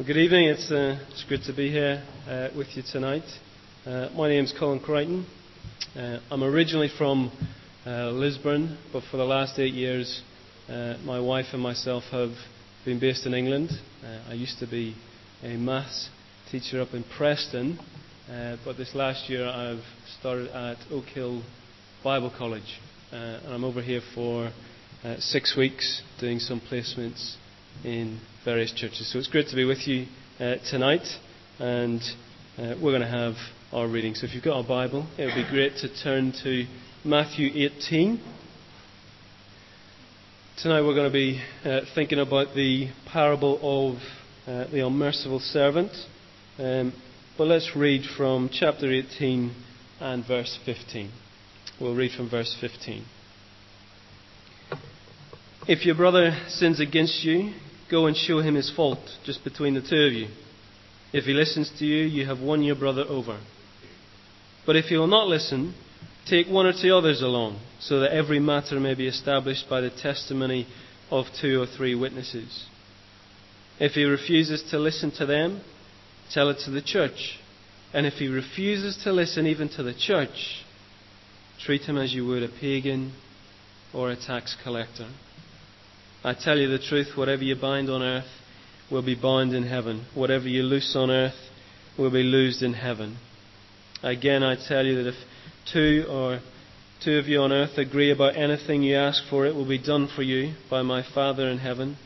Well, 0.00 0.06
good 0.06 0.16
evening. 0.16 0.46
It's, 0.46 0.70
uh, 0.70 0.98
it's 1.10 1.26
good 1.28 1.42
to 1.42 1.52
be 1.52 1.70
here 1.70 2.02
uh, 2.26 2.48
with 2.56 2.68
you 2.74 2.82
tonight. 2.90 3.22
Uh, 3.84 4.08
my 4.16 4.30
name's 4.30 4.50
Colin 4.58 4.80
Crichton. 4.80 5.26
Uh, 5.94 6.20
I'm 6.30 6.42
originally 6.42 6.88
from 6.96 7.30
uh, 7.84 8.08
Lisburn, 8.08 8.78
but 8.94 9.02
for 9.10 9.18
the 9.18 9.26
last 9.26 9.58
eight 9.58 9.74
years, 9.74 10.22
uh, 10.70 10.94
my 11.04 11.20
wife 11.20 11.48
and 11.52 11.60
myself 11.60 12.04
have 12.12 12.30
been 12.86 12.98
based 12.98 13.26
in 13.26 13.34
England. 13.34 13.72
I 14.26 14.32
used 14.32 14.58
to 14.60 14.66
be 14.66 14.96
a 15.42 15.58
maths 15.58 16.08
teacher 16.50 16.80
up 16.80 16.94
in 16.94 17.04
Preston, 17.18 17.78
but 18.64 18.78
this 18.78 18.94
last 18.94 19.28
year 19.28 19.46
I've 19.46 19.84
started 20.18 20.48
at 20.48 20.78
Oak 20.90 21.04
Hill 21.12 21.42
Bible 22.02 22.32
College, 22.38 22.80
and 23.12 23.52
I'm 23.52 23.64
over 23.64 23.82
here 23.82 24.00
for 24.14 24.50
six 25.18 25.54
weeks 25.58 26.00
doing 26.18 26.38
some 26.38 26.58
placements 26.58 27.36
in 27.84 28.20
various 28.44 28.72
churches. 28.72 29.10
So 29.12 29.18
it's 29.18 29.28
great 29.28 29.48
to 29.48 29.56
be 29.56 29.64
with 29.64 29.86
you 29.86 30.06
uh, 30.38 30.56
tonight, 30.70 31.06
and 31.58 32.00
uh, 32.58 32.74
we're 32.82 32.92
going 32.92 33.02
to 33.02 33.08
have 33.08 33.34
our 33.72 33.86
reading. 33.86 34.14
So 34.14 34.26
if 34.26 34.34
you've 34.34 34.44
got 34.44 34.58
a 34.58 34.66
Bible, 34.66 35.06
it 35.18 35.26
would 35.26 35.34
be 35.34 35.48
great 35.48 35.76
to 35.78 36.02
turn 36.02 36.32
to 36.42 36.64
Matthew 37.04 37.50
18. 37.54 38.20
Tonight 40.62 40.82
we're 40.82 40.94
going 40.94 41.10
to 41.10 41.12
be 41.12 41.40
uh, 41.64 41.80
thinking 41.94 42.18
about 42.18 42.54
the 42.54 42.88
parable 43.06 43.58
of 43.62 43.96
uh, 44.46 44.70
the 44.70 44.86
unmerciful 44.86 45.38
servant. 45.40 45.92
Um, 46.58 46.92
but 47.38 47.46
let's 47.46 47.70
read 47.74 48.02
from 48.16 48.50
chapter 48.52 48.92
18 48.92 49.54
and 50.00 50.26
verse 50.26 50.58
15. 50.66 51.10
We'll 51.80 51.94
read 51.94 52.12
from 52.12 52.28
verse 52.28 52.54
15. 52.60 53.04
If 55.66 55.86
your 55.86 55.94
brother 55.94 56.36
sins 56.48 56.80
against 56.80 57.24
you, 57.24 57.52
go 57.90 58.06
and 58.06 58.16
show 58.16 58.40
him 58.40 58.54
his 58.54 58.70
fault 58.70 58.98
just 59.24 59.42
between 59.44 59.74
the 59.74 59.80
two 59.80 60.06
of 60.06 60.12
you. 60.12 60.28
If 61.12 61.24
he 61.24 61.32
listens 61.32 61.70
to 61.78 61.84
you, 61.84 62.04
you 62.04 62.26
have 62.26 62.40
won 62.40 62.62
your 62.62 62.76
brother 62.76 63.04
over. 63.08 63.40
But 64.64 64.76
if 64.76 64.86
he 64.86 64.96
will 64.96 65.08
not 65.08 65.26
listen, 65.26 65.74
take 66.26 66.46
one 66.46 66.66
or 66.66 66.72
two 66.72 66.94
others 66.94 67.22
along, 67.22 67.58
so 67.80 68.00
that 68.00 68.12
every 68.12 68.38
matter 68.38 68.78
may 68.78 68.94
be 68.94 69.08
established 69.08 69.68
by 69.68 69.80
the 69.80 69.90
testimony 69.90 70.66
of 71.10 71.26
two 71.40 71.60
or 71.60 71.66
three 71.66 71.94
witnesses. 71.94 72.66
If 73.80 73.92
he 73.92 74.04
refuses 74.04 74.62
to 74.70 74.78
listen 74.78 75.10
to 75.12 75.26
them, 75.26 75.62
tell 76.32 76.50
it 76.50 76.58
to 76.64 76.70
the 76.70 76.82
church. 76.82 77.38
And 77.92 78.06
if 78.06 78.14
he 78.14 78.28
refuses 78.28 79.02
to 79.02 79.12
listen 79.12 79.46
even 79.46 79.68
to 79.70 79.82
the 79.82 79.94
church, 79.94 80.64
treat 81.58 81.82
him 81.82 81.98
as 81.98 82.14
you 82.14 82.26
would 82.26 82.44
a 82.44 82.48
pagan 82.48 83.12
or 83.92 84.10
a 84.10 84.16
tax 84.16 84.56
collector. 84.62 85.08
I 86.22 86.34
tell 86.34 86.58
you 86.58 86.68
the 86.68 86.78
truth, 86.78 87.16
whatever 87.16 87.42
you 87.42 87.56
bind 87.56 87.88
on 87.88 88.02
earth 88.02 88.28
will 88.90 89.02
be 89.02 89.14
bound 89.14 89.54
in 89.54 89.62
heaven. 89.62 90.06
Whatever 90.14 90.48
you 90.48 90.62
loose 90.62 90.94
on 90.94 91.10
earth 91.10 91.48
will 91.96 92.10
be 92.10 92.22
loosed 92.22 92.62
in 92.62 92.74
heaven. 92.74 93.16
Again, 94.02 94.42
I 94.42 94.56
tell 94.56 94.84
you 94.84 95.02
that 95.02 95.08
if 95.08 95.14
two 95.72 96.06
or 96.10 96.40
two 97.02 97.18
of 97.18 97.26
you 97.26 97.40
on 97.40 97.52
earth 97.52 97.78
agree 97.78 98.10
about 98.10 98.36
anything 98.36 98.82
you 98.82 98.96
ask 98.96 99.22
for, 99.30 99.46
it 99.46 99.54
will 99.54 99.68
be 99.68 99.78
done 99.78 100.08
for 100.14 100.22
you 100.22 100.54
by 100.68 100.82
my 100.82 101.02
Father 101.02 101.48
in 101.48 101.58
heaven. 101.58 101.96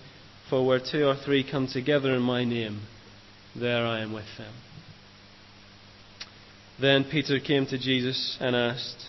For 0.49 0.65
where 0.65 0.79
two 0.81 1.07
or 1.07 1.17
three 1.17 1.49
come 1.49 1.67
together 1.67 2.15
in 2.15 2.23
my 2.23 2.45
name, 2.45 2.83
there 3.57 3.85
I 3.85 4.01
am 4.01 4.13
with 4.13 4.27
them. 4.39 4.53
Then 6.81 7.05
Peter 7.05 7.41
came 7.41 7.67
to 7.67 7.79
Jesus 7.79 8.37
and 8.41 8.55
asked, 8.55 9.09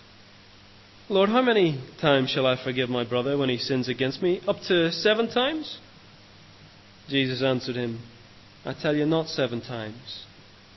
Lord, 1.08 1.28
how 1.28 1.40
many 1.40 1.80
times 2.00 2.30
shall 2.30 2.46
I 2.46 2.56
forgive 2.56 2.88
my 2.88 3.04
brother 3.04 3.38
when 3.38 3.48
he 3.48 3.58
sins 3.58 3.88
against 3.88 4.20
me? 4.20 4.40
Up 4.48 4.56
to 4.66 4.90
seven 4.90 5.30
times? 5.30 5.78
Jesus 7.08 7.44
answered 7.44 7.76
him, 7.76 8.00
I 8.64 8.74
tell 8.74 8.96
you 8.96 9.06
not 9.06 9.28
seven 9.28 9.60
times, 9.60 10.24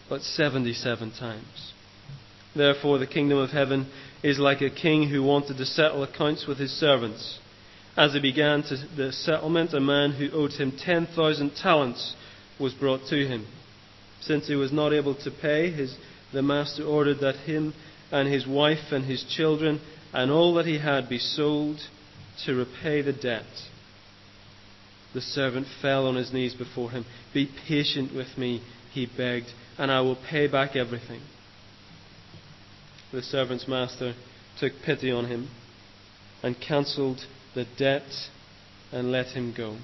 but 0.08 0.22
seventy 0.22 0.74
seven 0.74 1.12
times. 1.12 1.74
Therefore, 2.56 3.00
the 3.00 3.08
kingdom 3.08 3.40
of 3.40 3.50
heaven 3.50 3.88
is 4.22 4.38
like 4.38 4.62
a 4.62 4.70
king 4.70 5.10
who 5.10 5.24
wanted 5.24 5.58
to 5.58 5.66
settle 5.66 6.04
accounts 6.04 6.46
with 6.46 6.60
his 6.60 6.74
servants. 6.80 7.40
As 7.98 8.14
he 8.14 8.20
began 8.20 8.64
the 8.96 9.12
settlement, 9.12 9.74
a 9.74 9.80
man 9.80 10.12
who 10.12 10.30
owed 10.30 10.52
him 10.52 10.78
10,000 10.78 11.56
talents 11.56 12.16
was 12.60 12.76
brought 12.76 13.08
to 13.08 13.28
him. 13.28 13.48
Since 14.22 14.48
he 14.48 14.56
was 14.56 14.72
not 14.72 14.94
able 14.94 15.16
to 15.24 15.32
pay, 15.32 15.72
his, 15.72 15.98
the 16.32 16.44
master 16.44 16.84
ordered 16.84 17.20
that 17.22 17.36
him 17.36 17.74
and 18.12 18.32
his 18.32 18.46
wife 18.46 18.92
and 18.92 19.06
his 19.06 19.24
children 19.24 19.82
and 20.14 20.32
all 20.32 20.54
that 20.56 20.66
he 20.66 20.80
had 20.80 21.10
be 21.10 21.20
sold 21.20 21.80
to 22.46 22.56
repay 22.56 23.02
the 23.02 23.14
debt. 23.14 23.46
The 25.14 25.22
servant 25.22 25.68
fell 25.82 26.08
on 26.08 26.16
his 26.16 26.32
knees 26.32 26.54
before 26.54 26.92
him. 26.92 27.06
Be 27.34 27.50
patient 27.68 28.14
with 28.14 28.38
me, 28.38 28.62
he 28.92 29.06
begged, 29.06 29.52
and 29.78 29.92
I 29.92 30.02
will 30.02 30.16
pay 30.30 30.48
back 30.48 30.76
everything. 30.76 31.22
The 33.12 33.22
servant's 33.22 33.68
master 33.68 34.14
took 34.60 34.74
pity 34.86 35.12
on 35.12 35.26
him 35.26 35.50
and 36.44 36.60
cancelled 36.60 37.26
the 37.56 37.66
debt 37.78 38.30
and 38.92 39.12
let 39.12 39.28
him 39.28 39.54
go. 39.56 39.78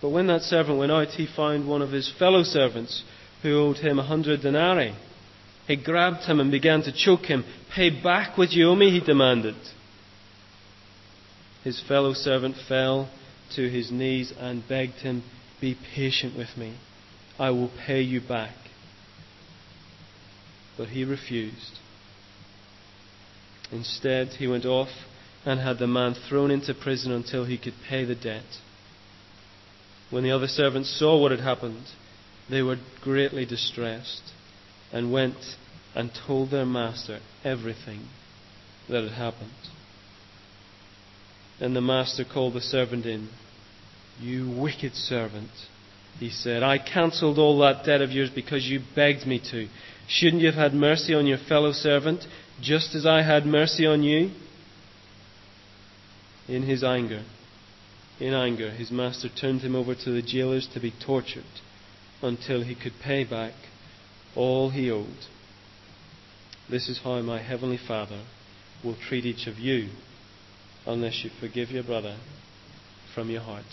But 0.00 0.10
when 0.10 0.26
that 0.28 0.42
servant 0.42 0.78
went 0.78 0.92
out, 0.92 1.08
he 1.08 1.26
found 1.26 1.68
one 1.68 1.82
of 1.82 1.92
his 1.92 2.12
fellow 2.18 2.42
servants 2.42 3.04
who 3.42 3.58
owed 3.58 3.78
him 3.78 3.98
a 3.98 4.06
hundred 4.06 4.40
denarii. 4.40 4.94
He 5.70 5.76
grabbed 5.76 6.24
him 6.24 6.40
and 6.40 6.50
began 6.50 6.82
to 6.82 6.90
choke 6.90 7.26
him. 7.26 7.44
Pay 7.72 7.90
back 7.90 8.36
what 8.36 8.50
you 8.50 8.68
owe 8.68 8.74
me, 8.74 8.90
he 8.90 8.98
demanded. 8.98 9.54
His 11.62 11.80
fellow 11.80 12.12
servant 12.12 12.56
fell 12.56 13.08
to 13.54 13.70
his 13.70 13.88
knees 13.92 14.32
and 14.36 14.66
begged 14.66 14.94
him, 14.94 15.22
Be 15.60 15.76
patient 15.94 16.36
with 16.36 16.56
me. 16.56 16.74
I 17.38 17.50
will 17.50 17.70
pay 17.86 18.00
you 18.00 18.20
back. 18.20 18.56
But 20.76 20.88
he 20.88 21.04
refused. 21.04 21.78
Instead, 23.70 24.30
he 24.40 24.48
went 24.48 24.64
off 24.64 24.90
and 25.46 25.60
had 25.60 25.78
the 25.78 25.86
man 25.86 26.14
thrown 26.14 26.50
into 26.50 26.74
prison 26.74 27.12
until 27.12 27.44
he 27.44 27.56
could 27.56 27.74
pay 27.88 28.04
the 28.04 28.16
debt. 28.16 28.58
When 30.10 30.24
the 30.24 30.32
other 30.32 30.48
servants 30.48 30.90
saw 30.90 31.16
what 31.16 31.30
had 31.30 31.38
happened, 31.38 31.84
they 32.48 32.60
were 32.60 32.78
greatly 33.04 33.46
distressed 33.46 34.32
and 34.92 35.12
went 35.12 35.36
and 35.94 36.10
told 36.26 36.50
their 36.50 36.66
master 36.66 37.20
everything 37.44 38.08
that 38.88 39.02
had 39.02 39.12
happened. 39.12 39.50
Then 41.58 41.74
the 41.74 41.80
master 41.80 42.24
called 42.24 42.54
the 42.54 42.60
servant 42.60 43.06
in. 43.06 43.28
You 44.20 44.50
wicked 44.50 44.94
servant, 44.94 45.50
he 46.18 46.30
said, 46.30 46.62
I 46.62 46.78
cancelled 46.78 47.38
all 47.38 47.58
that 47.60 47.84
debt 47.84 48.02
of 48.02 48.10
yours 48.10 48.30
because 48.34 48.66
you 48.66 48.80
begged 48.94 49.26
me 49.26 49.40
to. 49.50 49.68
Shouldn't 50.08 50.42
you 50.42 50.50
have 50.50 50.56
had 50.56 50.74
mercy 50.74 51.14
on 51.14 51.26
your 51.26 51.38
fellow 51.38 51.72
servant, 51.72 52.26
just 52.60 52.94
as 52.94 53.06
I 53.06 53.22
had 53.22 53.46
mercy 53.46 53.86
on 53.86 54.02
you? 54.02 54.30
In 56.48 56.62
his 56.64 56.82
anger, 56.82 57.22
in 58.18 58.34
anger, 58.34 58.70
his 58.70 58.90
master 58.90 59.28
turned 59.28 59.60
him 59.60 59.76
over 59.76 59.94
to 59.94 60.10
the 60.10 60.22
jailers 60.22 60.68
to 60.74 60.80
be 60.80 60.92
tortured 61.04 61.44
until 62.22 62.62
he 62.62 62.74
could 62.74 62.94
pay 63.02 63.24
back 63.24 63.54
all 64.34 64.70
he 64.70 64.90
owed. 64.90 65.26
This 66.70 66.88
is 66.88 67.00
how 67.02 67.20
my 67.22 67.42
heavenly 67.42 67.78
Father 67.88 68.22
will 68.84 68.96
treat 69.08 69.24
each 69.24 69.48
of 69.48 69.58
you 69.58 69.88
unless 70.86 71.22
you 71.24 71.30
forgive 71.40 71.70
your 71.70 71.82
brother 71.82 72.16
from 73.12 73.28
your 73.28 73.40
heart. 73.40 73.64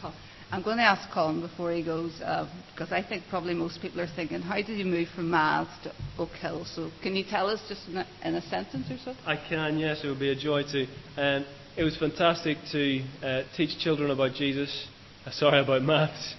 Colin? 0.00 0.16
I'm 0.50 0.62
going 0.62 0.78
to 0.78 0.82
ask 0.82 1.12
Colin 1.12 1.42
before 1.42 1.70
he 1.70 1.84
goes, 1.84 2.18
uh, 2.24 2.48
because 2.72 2.92
I 2.92 3.02
think 3.06 3.24
probably 3.28 3.52
most 3.52 3.82
people 3.82 4.00
are 4.00 4.08
thinking, 4.16 4.40
how 4.40 4.56
did 4.56 4.70
you 4.70 4.86
move 4.86 5.08
from 5.14 5.30
Maths 5.30 5.70
to 5.84 5.92
Oak 6.18 6.30
Hill? 6.30 6.64
So 6.64 6.90
can 7.02 7.14
you 7.14 7.24
tell 7.28 7.48
us 7.48 7.60
just 7.68 7.86
in 7.88 7.98
a, 7.98 8.06
in 8.24 8.34
a 8.34 8.42
sentence 8.42 8.86
or 8.90 8.96
so? 9.04 9.14
I 9.26 9.36
can, 9.36 9.78
yes. 9.78 10.00
It 10.02 10.08
would 10.08 10.18
be 10.18 10.30
a 10.30 10.36
joy 10.36 10.62
to. 10.62 10.86
Um, 11.18 11.44
it 11.76 11.82
was 11.84 11.98
fantastic 11.98 12.56
to 12.72 13.02
uh, 13.22 13.42
teach 13.54 13.78
children 13.80 14.10
about 14.10 14.32
Jesus. 14.32 14.88
Uh, 15.26 15.30
sorry 15.30 15.60
about 15.60 15.82
maths. 15.82 16.34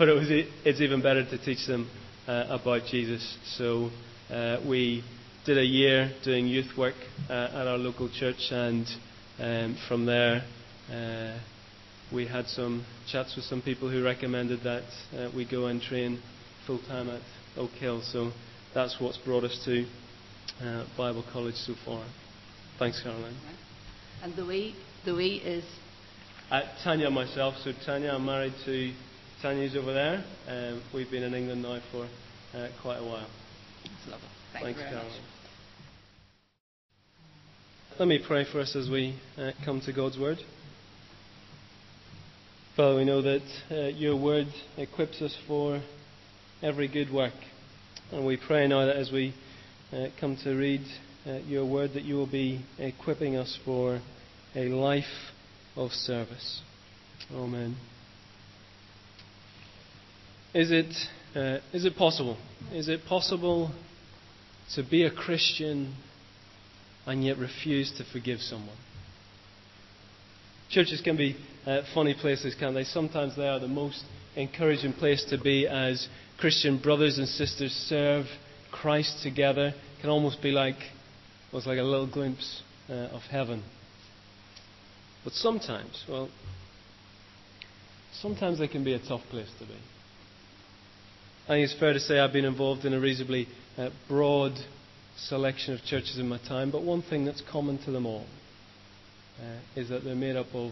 Uh, 0.00 0.06
but 0.06 0.08
it 0.08 0.14
was, 0.14 0.28
it's 0.64 0.80
even 0.80 1.02
better 1.02 1.24
to 1.24 1.36
teach 1.44 1.66
them 1.66 1.88
uh, 2.26 2.46
about 2.48 2.86
Jesus. 2.90 3.36
So 3.58 3.90
uh, 4.30 4.56
we 4.66 5.04
did 5.44 5.58
a 5.58 5.64
year 5.64 6.12
doing 6.24 6.46
youth 6.46 6.76
work 6.76 6.94
uh, 7.28 7.32
at 7.52 7.66
our 7.66 7.76
local 7.76 8.08
church, 8.08 8.50
and 8.50 8.86
um, 9.38 9.76
from 9.88 10.06
there 10.06 10.42
uh, 10.90 11.38
we 12.14 12.26
had 12.26 12.46
some 12.46 12.84
chats 13.10 13.36
with 13.36 13.44
some 13.44 13.60
people 13.60 13.90
who 13.90 14.02
recommended 14.02 14.60
that 14.64 14.84
uh, 15.14 15.30
we 15.36 15.44
go 15.48 15.66
and 15.66 15.82
train 15.82 16.20
full 16.66 16.80
time 16.88 17.10
at 17.10 17.20
Oak 17.58 17.70
Hill. 17.72 18.00
So 18.02 18.32
that's 18.74 18.96
what's 19.00 19.18
brought 19.18 19.44
us 19.44 19.60
to 19.66 19.84
Bible 20.96 21.24
College 21.30 21.56
so 21.56 21.74
far. 21.84 22.06
Thanks, 22.78 23.02
Caroline. 23.02 23.36
And 24.22 24.34
the 24.34 24.46
way 24.46 24.74
the 25.04 25.14
way 25.14 25.28
is 25.28 25.64
uh, 26.50 26.62
Tanya 26.82 27.10
myself. 27.10 27.54
So 27.62 27.72
Tanya, 27.84 28.12
I'm 28.12 28.24
married 28.24 28.54
to 28.64 28.92
Tanya's 29.42 29.74
over 29.74 29.94
there. 29.94 30.24
Um, 30.48 30.82
we've 30.92 31.10
been 31.10 31.22
in 31.22 31.32
England 31.32 31.62
now 31.62 31.80
for 31.90 32.06
uh, 32.54 32.68
quite 32.82 32.98
a 32.98 33.04
while. 33.04 33.26
That's 33.82 34.10
lovely. 34.10 34.28
Thank 34.52 34.64
Thanks, 34.64 34.80
Caroline. 34.80 35.06
Much. 35.06 35.16
Let 37.98 38.08
me 38.08 38.20
pray 38.26 38.44
for 38.50 38.60
us 38.60 38.76
as 38.76 38.90
we 38.90 39.18
uh, 39.38 39.52
come 39.64 39.80
to 39.82 39.92
God's 39.94 40.18
Word. 40.18 40.38
Father, 42.76 42.96
we 42.96 43.04
know 43.04 43.22
that 43.22 43.42
uh, 43.70 43.88
your 43.88 44.16
word 44.16 44.46
equips 44.76 45.20
us 45.22 45.36
for 45.46 45.82
every 46.62 46.88
good 46.88 47.12
work. 47.12 47.34
And 48.12 48.26
we 48.26 48.36
pray 48.36 48.68
now 48.68 48.86
that 48.86 48.96
as 48.96 49.10
we 49.10 49.34
uh, 49.92 50.08
come 50.20 50.36
to 50.44 50.54
read 50.54 50.82
uh, 51.26 51.38
your 51.46 51.64
word, 51.64 51.92
that 51.94 52.04
you 52.04 52.14
will 52.14 52.30
be 52.30 52.64
equipping 52.78 53.36
us 53.36 53.58
for 53.64 54.00
a 54.54 54.68
life 54.68 55.04
of 55.76 55.92
service. 55.92 56.60
Amen. 57.32 57.76
Is 60.52 60.72
it, 60.72 60.92
uh, 61.36 61.58
is 61.72 61.84
it 61.84 61.96
possible? 61.96 62.36
Is 62.72 62.88
it 62.88 63.04
possible 63.08 63.70
to 64.74 64.82
be 64.82 65.04
a 65.04 65.10
Christian 65.10 65.94
and 67.06 67.24
yet 67.24 67.38
refuse 67.38 67.92
to 67.98 68.04
forgive 68.12 68.40
someone? 68.40 68.76
Churches 70.68 71.00
can 71.02 71.16
be 71.16 71.36
uh, 71.66 71.82
funny 71.94 72.14
places, 72.14 72.56
can't 72.58 72.74
they? 72.74 72.84
Sometimes 72.84 73.36
they 73.36 73.46
are 73.46 73.60
the 73.60 73.68
most 73.68 74.02
encouraging 74.36 74.92
place 74.92 75.24
to 75.30 75.38
be 75.38 75.68
as 75.68 76.08
Christian 76.38 76.78
brothers 76.78 77.18
and 77.18 77.28
sisters 77.28 77.72
serve 77.72 78.26
Christ 78.72 79.22
together. 79.22 79.68
It 79.68 80.00
can 80.00 80.10
almost 80.10 80.42
be 80.42 80.50
like, 80.50 80.76
it's 81.52 81.66
like 81.66 81.78
a 81.78 81.82
little 81.82 82.10
glimpse 82.10 82.62
uh, 82.88 82.92
of 82.92 83.22
heaven. 83.22 83.62
But 85.22 85.32
sometimes, 85.34 86.04
well, 86.08 86.28
sometimes 88.12 88.58
they 88.58 88.68
can 88.68 88.82
be 88.82 88.94
a 88.94 88.98
tough 88.98 89.22
place 89.30 89.50
to 89.60 89.66
be. 89.66 89.76
I 91.50 91.54
think 91.54 91.64
it's 91.64 91.80
fair 91.80 91.92
to 91.92 91.98
say 91.98 92.20
I've 92.20 92.32
been 92.32 92.44
involved 92.44 92.84
in 92.84 92.94
a 92.94 93.00
reasonably 93.00 93.48
uh, 93.76 93.90
broad 94.06 94.52
selection 95.16 95.74
of 95.74 95.82
churches 95.82 96.16
in 96.20 96.28
my 96.28 96.38
time, 96.38 96.70
but 96.70 96.84
one 96.84 97.02
thing 97.02 97.24
that's 97.24 97.42
common 97.50 97.76
to 97.86 97.90
them 97.90 98.06
all 98.06 98.24
uh, 99.42 99.58
is 99.74 99.88
that 99.88 100.04
they're 100.04 100.14
made 100.14 100.36
up 100.36 100.46
of 100.54 100.70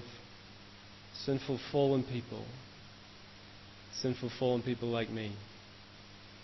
sinful, 1.24 1.58
fallen 1.72 2.04
people. 2.04 2.44
Sinful, 4.02 4.30
fallen 4.38 4.62
people 4.62 4.86
like 4.86 5.10
me. 5.10 5.34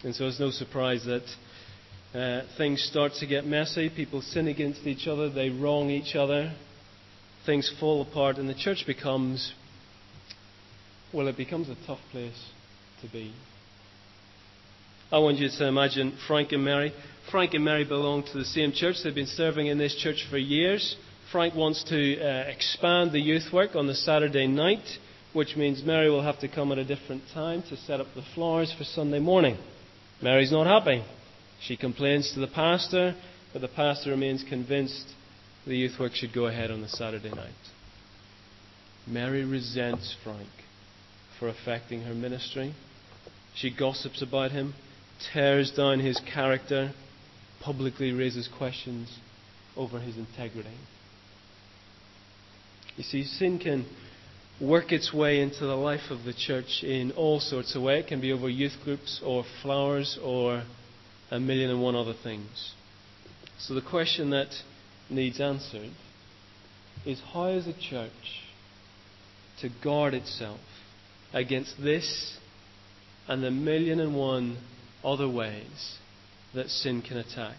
And 0.03 0.13
so 0.17 0.27
it's 0.27 0.41
no 0.41 0.51
surprise 0.51 1.05
that 1.05 2.19
uh, 2.19 2.43
things 2.59 2.83
start 2.83 3.13
to 3.21 3.27
get 3.29 3.47
messy. 3.47 3.89
People 3.89 4.21
sin 4.21 4.49
against 4.49 4.85
each 4.85 5.07
other, 5.07 5.31
they 5.31 5.51
wrong 5.51 5.91
each 5.91 6.17
other, 6.17 6.53
things 7.47 7.73
fall 7.79 8.03
apart, 8.03 8.39
and 8.39 8.49
the 8.49 8.55
church 8.55 8.83
becomes, 8.85 9.53
well, 11.13 11.29
it 11.29 11.37
becomes 11.37 11.69
a 11.69 11.77
tough 11.87 12.01
place 12.11 12.49
to 13.01 13.09
be. 13.09 13.33
I 15.13 15.19
want 15.19 15.39
you 15.39 15.49
to 15.49 15.67
imagine 15.67 16.17
Frank 16.27 16.53
and 16.53 16.65
Mary. 16.65 16.93
Frank 17.31 17.55
and 17.55 17.65
Mary 17.65 17.85
belong 17.85 18.23
to 18.25 18.39
the 18.39 18.45
same 18.45 18.73
church. 18.73 18.97
They've 19.05 19.15
been 19.15 19.27
serving 19.27 19.67
in 19.67 19.79
this 19.79 19.95
church 19.95 20.27
for 20.31 20.39
years. 20.39 20.97
Frank 21.31 21.55
wants 21.55 21.85
to 21.85 22.21
uh, 22.21 22.45
expand 22.49 23.13
the 23.13 23.21
youth 23.21 23.53
work 23.53 23.77
on 23.77 23.87
the 23.87 23.95
Saturday 23.95 24.47
night, 24.47 24.85
which 25.33 25.57
means 25.57 25.83
Mary 25.85 26.11
will 26.11 26.23
have 26.23 26.39
to 26.41 26.49
come 26.49 26.73
at 26.73 26.79
a 26.79 26.85
different 26.85 27.23
time 27.33 27.63
to 27.69 27.77
set 27.77 28.01
up 28.01 28.07
the 28.15 28.25
flowers 28.35 28.75
for 28.77 28.85
Sunday 28.85 29.19
morning. 29.19 29.59
Mary's 30.23 30.53
not 30.53 30.67
happy. 30.67 31.05
She 31.61 31.77
complains 31.77 32.33
to 32.33 32.41
the 32.41 32.47
pastor, 32.47 33.15
but 33.53 33.63
the 33.63 33.69
pastor 33.69 34.11
remains 34.11 34.45
convinced 34.49 35.07
the 35.67 35.77
youth 35.77 35.99
work 35.99 36.15
should 36.15 36.33
go 36.33 36.47
ahead 36.47 36.71
on 36.71 36.81
the 36.81 36.89
Saturday 36.89 37.31
night. 37.31 37.53
Mary 39.07 39.45
resents 39.45 40.17
Frank 40.25 40.49
for 41.39 41.49
affecting 41.49 42.03
her 42.03 42.15
ministry. 42.15 42.75
She 43.55 43.75
gossips 43.75 44.23
about 44.23 44.51
him, 44.51 44.75
tears 45.33 45.73
down 45.73 46.01
his 46.01 46.21
character, 46.33 46.93
publicly 47.61 48.13
raises 48.13 48.49
questions 48.59 49.19
over 49.77 49.99
his 49.99 50.17
integrity. 50.17 50.77
You 52.97 53.05
see, 53.05 53.25
sin 53.25 53.59
can 53.59 53.87
work 54.61 54.93
its 54.93 55.13
way 55.13 55.41
into 55.41 55.61
the 55.61 55.75
life 55.75 56.11
of 56.11 56.25
the 56.25 56.33
church 56.33 56.83
in 56.83 57.11
all 57.13 57.41
sorts 57.41 57.75
of 57.75 57.83
ways. 57.83 58.05
It 58.05 58.09
can 58.09 58.21
be 58.21 58.33
over 58.33 58.49
youth 58.49 58.77
groups 58.85 59.21
or 59.25 59.45
flowers 59.63 60.19
or 60.23 60.63
a 61.31 61.41
million 61.41 61.71
and 61.71 61.83
one 61.83 61.97
other 61.97 62.15
things. 62.23 62.73
So 63.59 63.75
the 63.75 63.83
question 63.83 64.31
that 64.31 64.55
needs 65.11 65.41
answered 65.41 65.91
is 67.05 67.21
how 67.33 67.47
is 67.47 67.67
a 67.67 67.73
church 67.73 68.43
to 69.61 69.69
guard 69.83 70.15
itself 70.15 70.61
against 71.33 71.75
this 71.83 72.39
and 73.27 73.43
the 73.43 73.51
million 73.51 74.01
and 74.01 74.15
one 74.15 74.59
other 75.05 75.29
ways 75.29 75.99
that 76.55 76.69
sin 76.69 77.03
can 77.03 77.19
attack? 77.19 77.57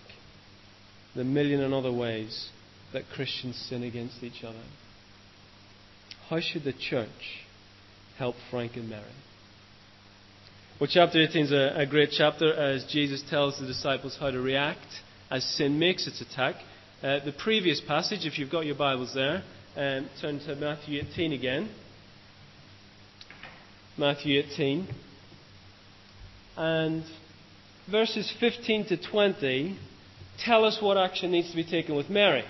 The 1.16 1.24
million 1.24 1.62
and 1.62 1.74
other 1.74 1.92
ways 1.92 2.50
that 2.94 3.04
Christians 3.14 3.58
sin 3.70 3.84
against 3.84 4.24
each 4.24 4.44
other. 4.44 4.64
How 6.30 6.40
should 6.40 6.64
the 6.64 6.74
church 6.74 7.44
help 8.18 8.36
Frank 8.50 8.76
and 8.76 8.90
Mary? 8.90 9.04
Well, 10.80 10.90
chapter 10.92 11.22
18 11.22 11.46
is 11.46 11.52
a, 11.52 11.74
a 11.78 11.86
great 11.86 12.10
chapter 12.12 12.54
as 12.54 12.84
Jesus 12.86 13.24
tells 13.30 13.60
the 13.60 13.66
disciples 13.66 14.18
how 14.20 14.32
to 14.32 14.42
react 14.42 14.88
as 15.32 15.44
sin 15.44 15.80
makes 15.80 16.08
its 16.08 16.22
attack. 16.22 16.56
Uh, 17.02 17.24
the 17.24 17.32
previous 17.32 17.80
passage, 17.80 18.26
if 18.26 18.38
you've 18.38 18.52
got 18.52 18.66
your 18.66 18.76
Bibles 18.76 19.14
there, 19.14 19.44
um, 19.78 20.10
turn 20.22 20.40
to 20.40 20.56
Matthew 20.56 21.02
18 21.02 21.34
again. 21.34 21.70
Matthew 23.98 24.42
18. 24.42 24.88
And 26.58 27.04
verses 27.90 28.32
15 28.40 28.88
to 28.88 28.98
20 28.98 29.78
tell 30.44 30.66
us 30.66 30.80
what 30.82 30.98
action 30.98 31.32
needs 31.32 31.50
to 31.50 31.56
be 31.56 31.64
taken 31.64 31.96
with 31.96 32.10
Mary. 32.10 32.44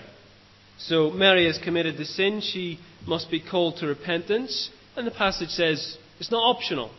So 0.78 1.10
Mary 1.10 1.46
has 1.46 1.58
committed 1.62 1.96
the 1.96 2.04
sin. 2.04 2.40
She 2.40 2.78
must 3.06 3.30
be 3.30 3.40
called 3.40 3.76
to 3.78 3.86
repentance. 3.86 4.70
And 4.96 5.06
the 5.06 5.12
passage 5.12 5.50
says 5.50 5.96
it's 6.18 6.30
not 6.30 6.56
optional. 6.56 6.90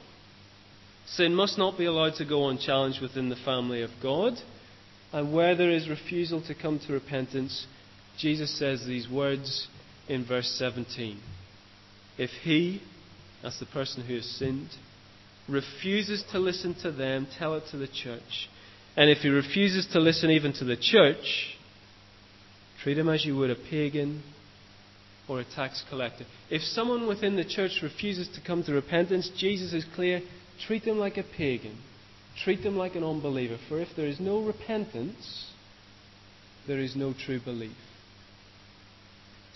Sin 1.07 1.33
must 1.35 1.57
not 1.57 1.77
be 1.77 1.85
allowed 1.85 2.15
to 2.15 2.25
go 2.25 2.49
unchallenged 2.49 3.01
within 3.01 3.29
the 3.29 3.35
family 3.35 3.81
of 3.81 3.91
God. 4.01 4.33
And 5.13 5.33
where 5.33 5.55
there 5.55 5.71
is 5.71 5.89
refusal 5.89 6.41
to 6.47 6.55
come 6.55 6.79
to 6.85 6.93
repentance, 6.93 7.65
Jesus 8.17 8.57
says 8.57 8.85
these 8.85 9.09
words 9.09 9.67
in 10.09 10.25
verse 10.25 10.49
17. 10.57 11.19
If 12.17 12.29
he, 12.43 12.81
that's 13.41 13.59
the 13.59 13.65
person 13.67 14.03
who 14.03 14.15
has 14.15 14.25
sinned, 14.25 14.69
refuses 15.47 16.23
to 16.31 16.39
listen 16.39 16.75
to 16.81 16.91
them, 16.91 17.27
tell 17.37 17.55
it 17.55 17.63
to 17.71 17.77
the 17.77 17.87
church. 17.87 18.49
And 18.95 19.09
if 19.09 19.19
he 19.19 19.29
refuses 19.29 19.87
to 19.93 19.99
listen 19.99 20.29
even 20.31 20.53
to 20.53 20.65
the 20.65 20.75
church, 20.75 21.55
treat 22.83 22.97
him 22.97 23.09
as 23.09 23.25
you 23.25 23.37
would 23.37 23.49
a 23.49 23.55
pagan 23.55 24.23
or 25.29 25.39
a 25.39 25.45
tax 25.45 25.83
collector. 25.89 26.25
If 26.49 26.61
someone 26.61 27.07
within 27.07 27.35
the 27.35 27.45
church 27.45 27.79
refuses 27.83 28.27
to 28.35 28.41
come 28.45 28.63
to 28.63 28.73
repentance, 28.73 29.29
Jesus 29.37 29.73
is 29.73 29.85
clear 29.95 30.21
treat 30.65 30.85
them 30.85 30.97
like 30.97 31.17
a 31.17 31.23
pagan, 31.23 31.77
treat 32.43 32.63
them 32.63 32.75
like 32.77 32.95
an 32.95 33.03
unbeliever. 33.03 33.57
For 33.69 33.79
if 33.79 33.89
there 33.95 34.07
is 34.07 34.19
no 34.19 34.43
repentance, 34.43 35.51
there 36.67 36.79
is 36.79 36.95
no 36.95 37.13
true 37.13 37.39
belief. 37.39 37.75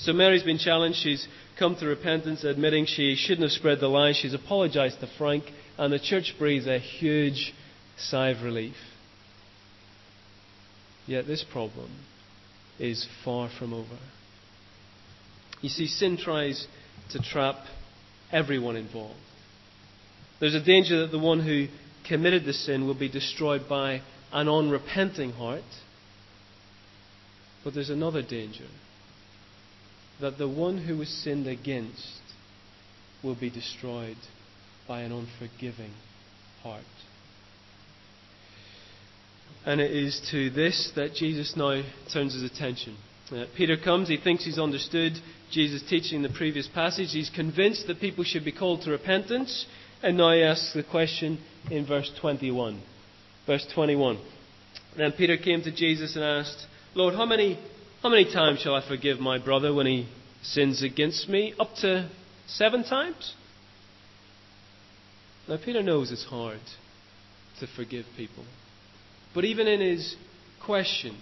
So 0.01 0.13
Mary's 0.13 0.41
been 0.41 0.57
challenged. 0.57 0.97
She's 0.97 1.27
come 1.59 1.75
to 1.75 1.85
repentance, 1.85 2.43
admitting 2.43 2.87
she 2.87 3.15
shouldn't 3.15 3.43
have 3.43 3.51
spread 3.51 3.79
the 3.79 3.87
lie. 3.87 4.13
She's 4.13 4.33
apologized 4.33 4.99
to 5.01 5.07
Frank, 5.17 5.43
and 5.77 5.93
the 5.93 5.99
church 5.99 6.33
breathes 6.39 6.65
a 6.65 6.79
huge 6.79 7.53
sigh 7.97 8.29
of 8.29 8.41
relief. 8.41 8.75
Yet 11.05 11.27
this 11.27 11.43
problem 11.43 11.91
is 12.79 13.07
far 13.23 13.49
from 13.59 13.73
over. 13.73 13.99
You 15.61 15.69
see, 15.69 15.85
sin 15.85 16.17
tries 16.17 16.67
to 17.11 17.21
trap 17.21 17.57
everyone 18.31 18.77
involved. 18.77 19.19
There's 20.39 20.55
a 20.55 20.65
danger 20.65 21.01
that 21.01 21.11
the 21.11 21.19
one 21.19 21.41
who 21.41 21.67
committed 22.07 22.45
the 22.45 22.53
sin 22.53 22.87
will 22.87 22.97
be 22.97 23.09
destroyed 23.09 23.69
by 23.69 24.01
an 24.33 24.49
unrepenting 24.49 25.33
heart. 25.33 25.61
But 27.63 27.75
there's 27.75 27.91
another 27.91 28.23
danger 28.23 28.65
that 30.21 30.37
the 30.37 30.47
one 30.47 30.77
who 30.77 30.97
was 30.97 31.09
sinned 31.09 31.47
against 31.47 32.21
will 33.23 33.35
be 33.35 33.49
destroyed 33.49 34.17
by 34.87 35.01
an 35.01 35.11
unforgiving 35.11 35.93
heart. 36.63 36.83
And 39.65 39.79
it 39.79 39.91
is 39.91 40.19
to 40.31 40.49
this 40.49 40.91
that 40.95 41.13
Jesus 41.13 41.53
now 41.55 41.83
turns 42.11 42.33
his 42.33 42.43
attention. 42.43 42.97
Uh, 43.31 43.45
Peter 43.55 43.77
comes, 43.77 44.09
he 44.09 44.17
thinks 44.17 44.43
he's 44.43 44.59
understood 44.59 45.13
Jesus' 45.51 45.83
teaching 45.87 46.17
in 46.17 46.23
the 46.23 46.37
previous 46.37 46.67
passage. 46.67 47.09
He's 47.11 47.29
convinced 47.29 47.87
that 47.87 47.99
people 47.99 48.23
should 48.23 48.43
be 48.43 48.51
called 48.51 48.81
to 48.81 48.91
repentance. 48.91 49.65
And 50.03 50.17
now 50.17 50.33
he 50.33 50.41
asks 50.41 50.73
the 50.73 50.83
question 50.83 51.39
in 51.69 51.85
verse 51.85 52.11
21. 52.19 52.81
Verse 53.45 53.65
21. 53.73 54.19
Then 54.97 55.13
Peter 55.13 55.37
came 55.37 55.61
to 55.61 55.71
Jesus 55.71 56.15
and 56.15 56.25
asked, 56.25 56.65
Lord, 56.95 57.13
how 57.13 57.25
many, 57.25 57.57
how 58.01 58.09
many 58.09 58.25
times 58.25 58.59
shall 58.59 58.73
I 58.73 58.87
forgive 58.87 59.19
my 59.19 59.37
brother 59.37 59.73
when 59.73 59.85
he 59.85 60.07
sins 60.41 60.81
against 60.81 61.29
me? 61.29 61.53
Up 61.59 61.75
to 61.81 62.09
seven 62.47 62.83
times? 62.83 63.35
Now, 65.47 65.57
Peter 65.63 65.83
knows 65.83 66.11
it's 66.11 66.25
hard 66.25 66.59
to 67.59 67.67
forgive 67.75 68.05
people. 68.17 68.43
But 69.35 69.45
even 69.45 69.67
in 69.67 69.81
his 69.81 70.15
question, 70.65 71.15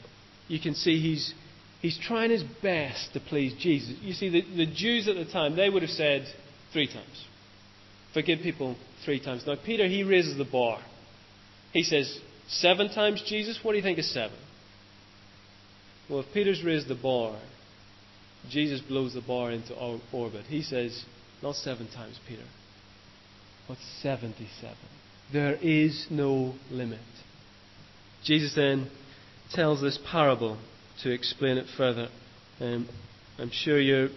you 0.47 0.59
can 0.59 0.73
see 0.73 1.01
he's, 1.01 1.33
he's 1.81 1.99
trying 2.01 2.31
his 2.31 2.43
best 2.61 3.11
to 3.13 3.19
please 3.19 3.53
Jesus. 3.59 3.95
You 4.01 4.13
see, 4.13 4.29
the, 4.29 4.41
the 4.55 4.65
Jews 4.65 5.09
at 5.09 5.15
the 5.15 5.25
time, 5.25 5.57
they 5.57 5.69
would 5.69 5.81
have 5.81 5.91
said 5.91 6.27
three 6.71 6.87
times. 6.87 7.25
Forgive 8.13 8.39
people 8.39 8.77
three 9.03 9.19
times. 9.19 9.43
Now, 9.45 9.55
Peter, 9.63 9.85
he 9.85 10.03
raises 10.03 10.37
the 10.37 10.45
bar. 10.45 10.79
He 11.73 11.83
says, 11.83 12.19
Seven 12.47 12.89
times, 12.89 13.21
Jesus? 13.27 13.59
What 13.61 13.73
do 13.73 13.77
you 13.77 13.83
think 13.83 13.99
is 13.99 14.11
seven? 14.11 14.35
Well, 16.09 16.21
if 16.21 16.33
Peter's 16.33 16.63
raised 16.63 16.87
the 16.87 16.95
bar, 16.95 17.39
Jesus 18.49 18.81
blows 18.81 19.13
the 19.13 19.21
bar 19.21 19.51
into 19.51 19.75
orbit. 20.11 20.45
He 20.47 20.63
says, 20.63 21.05
Not 21.43 21.55
seven 21.55 21.87
times, 21.93 22.19
Peter, 22.27 22.45
but 23.67 23.77
77. 24.01 24.75
There 25.31 25.55
is 25.61 26.07
no 26.09 26.55
limit. 26.71 26.99
Jesus 28.23 28.53
then 28.55 28.89
tells 29.53 29.81
this 29.81 29.99
parable 30.11 30.57
to 31.03 31.11
explain 31.11 31.57
it 31.57 31.67
further. 31.77 32.09
Um, 32.59 32.89
I'm 33.37 33.51
sure 33.51 33.79
you're 33.79 34.09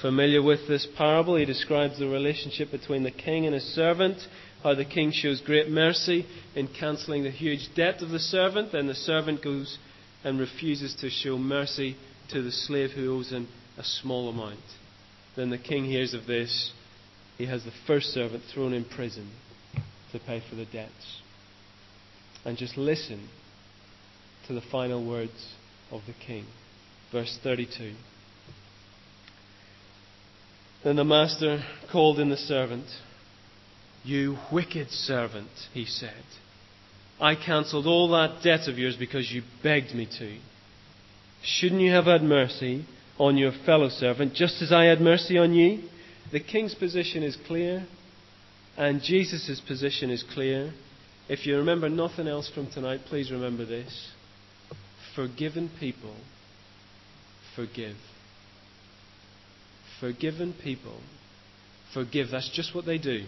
familiar 0.00 0.42
with 0.42 0.68
this 0.68 0.86
parable. 0.96 1.36
He 1.36 1.44
describes 1.44 1.98
the 1.98 2.06
relationship 2.06 2.70
between 2.70 3.02
the 3.02 3.10
king 3.10 3.44
and 3.44 3.54
his 3.54 3.74
servant, 3.74 4.18
how 4.62 4.74
the 4.74 4.84
king 4.84 5.12
shows 5.12 5.40
great 5.40 5.68
mercy 5.68 6.26
in 6.54 6.68
cancelling 6.68 7.24
the 7.24 7.30
huge 7.30 7.68
debt 7.74 8.00
of 8.00 8.10
the 8.10 8.18
servant, 8.18 8.72
then 8.72 8.86
the 8.86 8.94
servant 8.94 9.42
goes 9.42 9.78
and 10.24 10.38
refuses 10.38 10.94
to 11.00 11.10
show 11.10 11.38
mercy 11.38 11.96
to 12.30 12.42
the 12.42 12.52
slave 12.52 12.90
who 12.90 13.16
owes 13.16 13.30
him 13.30 13.48
a 13.78 13.84
small 13.84 14.28
amount. 14.28 14.60
Then 15.36 15.50
the 15.50 15.58
king 15.58 15.84
hears 15.84 16.14
of 16.14 16.26
this. 16.26 16.72
He 17.38 17.46
has 17.46 17.64
the 17.64 17.72
first 17.86 18.08
servant 18.08 18.42
thrown 18.52 18.74
in 18.74 18.84
prison 18.84 19.30
to 20.12 20.18
pay 20.18 20.42
for 20.48 20.56
the 20.56 20.66
debts. 20.66 21.22
And 22.44 22.58
just 22.58 22.76
listen 22.76 23.28
to 24.46 24.52
the 24.52 24.60
final 24.60 25.06
words 25.06 25.54
of 25.90 26.02
the 26.06 26.14
king. 26.26 26.46
Verse 27.12 27.38
32. 27.42 27.94
Then 30.84 30.96
the 30.96 31.04
master 31.04 31.62
called 31.90 32.18
in 32.18 32.30
the 32.30 32.36
servant. 32.36 32.86
You 34.02 34.38
wicked 34.50 34.90
servant, 34.90 35.50
he 35.74 35.84
said. 35.84 36.24
I 37.20 37.34
cancelled 37.34 37.86
all 37.86 38.08
that 38.10 38.42
debt 38.42 38.66
of 38.66 38.78
yours 38.78 38.96
because 38.96 39.30
you 39.30 39.42
begged 39.62 39.94
me 39.94 40.06
to. 40.18 40.38
Shouldn't 41.42 41.80
you 41.80 41.92
have 41.92 42.06
had 42.06 42.22
mercy 42.22 42.86
on 43.18 43.36
your 43.36 43.52
fellow 43.66 43.88
servant 43.88 44.34
just 44.34 44.62
as 44.62 44.72
I 44.72 44.84
had 44.84 45.00
mercy 45.00 45.36
on 45.36 45.52
you? 45.52 45.82
The 46.32 46.40
king's 46.40 46.74
position 46.74 47.22
is 47.22 47.36
clear, 47.46 47.86
and 48.76 49.02
Jesus' 49.02 49.60
position 49.66 50.10
is 50.10 50.22
clear. 50.22 50.72
If 51.28 51.46
you 51.46 51.56
remember 51.58 51.88
nothing 51.88 52.26
else 52.26 52.50
from 52.50 52.70
tonight, 52.70 53.00
please 53.06 53.30
remember 53.30 53.64
this. 53.64 54.12
Forgiven 55.14 55.70
people 55.78 56.14
forgive. 57.54 57.96
Forgiven 60.00 60.54
people 60.62 61.00
forgive. 61.92 62.30
That's 62.30 62.50
just 62.50 62.74
what 62.74 62.86
they 62.86 62.98
do. 62.98 63.24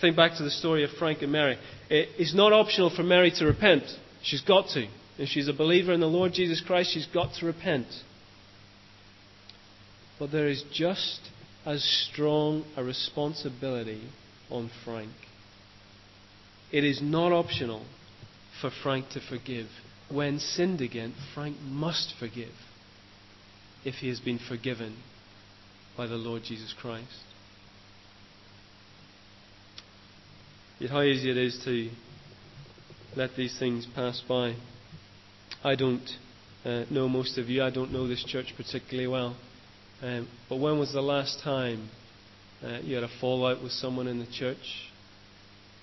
Think 0.00 0.16
back 0.16 0.36
to 0.36 0.42
the 0.42 0.50
story 0.50 0.84
of 0.84 0.90
Frank 0.98 1.22
and 1.22 1.32
Mary. 1.32 1.58
It 1.88 2.08
is 2.18 2.34
not 2.34 2.52
optional 2.52 2.90
for 2.94 3.02
Mary 3.02 3.30
to 3.38 3.46
repent. 3.46 3.84
She's 4.22 4.42
got 4.42 4.68
to. 4.70 4.86
If 5.18 5.30
she's 5.30 5.48
a 5.48 5.54
believer 5.54 5.92
in 5.92 6.00
the 6.00 6.06
Lord 6.06 6.34
Jesus 6.34 6.60
Christ, 6.60 6.92
she's 6.92 7.06
got 7.06 7.32
to 7.34 7.46
repent. 7.46 7.86
But 10.18 10.32
there 10.32 10.48
is 10.48 10.64
just 10.72 11.20
as 11.64 11.82
strong 11.84 12.64
a 12.76 12.84
responsibility 12.84 14.02
on 14.50 14.70
Frank. 14.84 15.12
It 16.70 16.84
is 16.84 17.00
not 17.00 17.32
optional 17.32 17.84
for 18.60 18.70
Frank 18.82 19.08
to 19.10 19.20
forgive. 19.20 19.66
When 20.10 20.38
sinned 20.38 20.80
against, 20.80 21.18
Frank 21.34 21.56
must 21.60 22.14
forgive 22.18 22.52
if 23.84 23.94
he 23.96 24.08
has 24.08 24.20
been 24.20 24.38
forgiven 24.38 24.96
by 25.96 26.06
the 26.06 26.16
Lord 26.16 26.42
Jesus 26.44 26.74
Christ. 26.78 27.24
Yet 30.78 30.90
how 30.90 31.00
easy 31.00 31.30
it 31.30 31.38
is 31.38 31.58
to 31.64 31.88
let 33.16 33.34
these 33.34 33.58
things 33.58 33.86
pass 33.94 34.22
by. 34.28 34.56
I 35.64 35.74
don't 35.74 36.06
uh, 36.66 36.84
know 36.90 37.08
most 37.08 37.38
of 37.38 37.48
you. 37.48 37.62
I 37.62 37.70
don't 37.70 37.92
know 37.92 38.06
this 38.06 38.22
church 38.22 38.52
particularly 38.58 39.08
well. 39.08 39.36
Um, 40.02 40.28
but 40.50 40.56
when 40.56 40.78
was 40.78 40.92
the 40.92 41.00
last 41.00 41.40
time 41.42 41.88
uh, 42.62 42.80
you 42.82 42.94
had 42.94 43.04
a 43.04 43.10
fallout 43.22 43.62
with 43.62 43.72
someone 43.72 44.06
in 44.06 44.18
the 44.18 44.26
church 44.26 44.90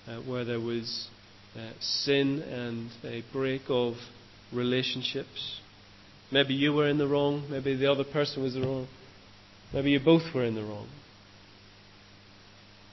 uh, 0.06 0.20
where 0.20 0.44
there 0.44 0.60
was 0.60 1.08
uh, 1.56 1.72
sin 1.80 2.40
and 2.42 2.90
a 3.02 3.24
break 3.32 3.62
of 3.68 3.94
relationships? 4.52 5.60
Maybe 6.30 6.54
you 6.54 6.72
were 6.72 6.88
in 6.88 6.98
the 6.98 7.08
wrong. 7.08 7.48
Maybe 7.50 7.74
the 7.74 7.90
other 7.90 8.04
person 8.04 8.44
was 8.44 8.54
the 8.54 8.60
wrong. 8.60 8.86
Maybe 9.72 9.90
you 9.90 9.98
both 9.98 10.32
were 10.32 10.44
in 10.44 10.54
the 10.54 10.62
wrong. 10.62 10.86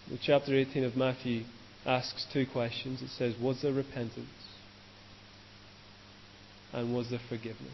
The 0.09 0.17
chapter 0.19 0.57
18 0.57 0.83
of 0.83 0.95
Matthew 0.95 1.43
asks 1.85 2.25
two 2.31 2.45
questions. 2.45 3.01
It 3.01 3.09
says, 3.17 3.35
Was 3.41 3.61
there 3.61 3.73
repentance? 3.73 4.27
And 6.73 6.95
was 6.95 7.09
there 7.09 7.19
forgiveness? 7.27 7.71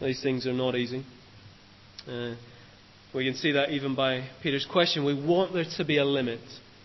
These 0.00 0.22
things 0.22 0.46
are 0.46 0.52
not 0.52 0.74
easy. 0.74 1.04
Uh, 2.06 2.34
we 3.14 3.24
can 3.24 3.34
see 3.34 3.52
that 3.52 3.70
even 3.70 3.94
by 3.94 4.28
Peter's 4.42 4.66
question. 4.70 5.04
We 5.04 5.14
want 5.14 5.54
there 5.54 5.64
to 5.78 5.84
be 5.84 5.96
a 5.96 6.04
limit 6.04 6.40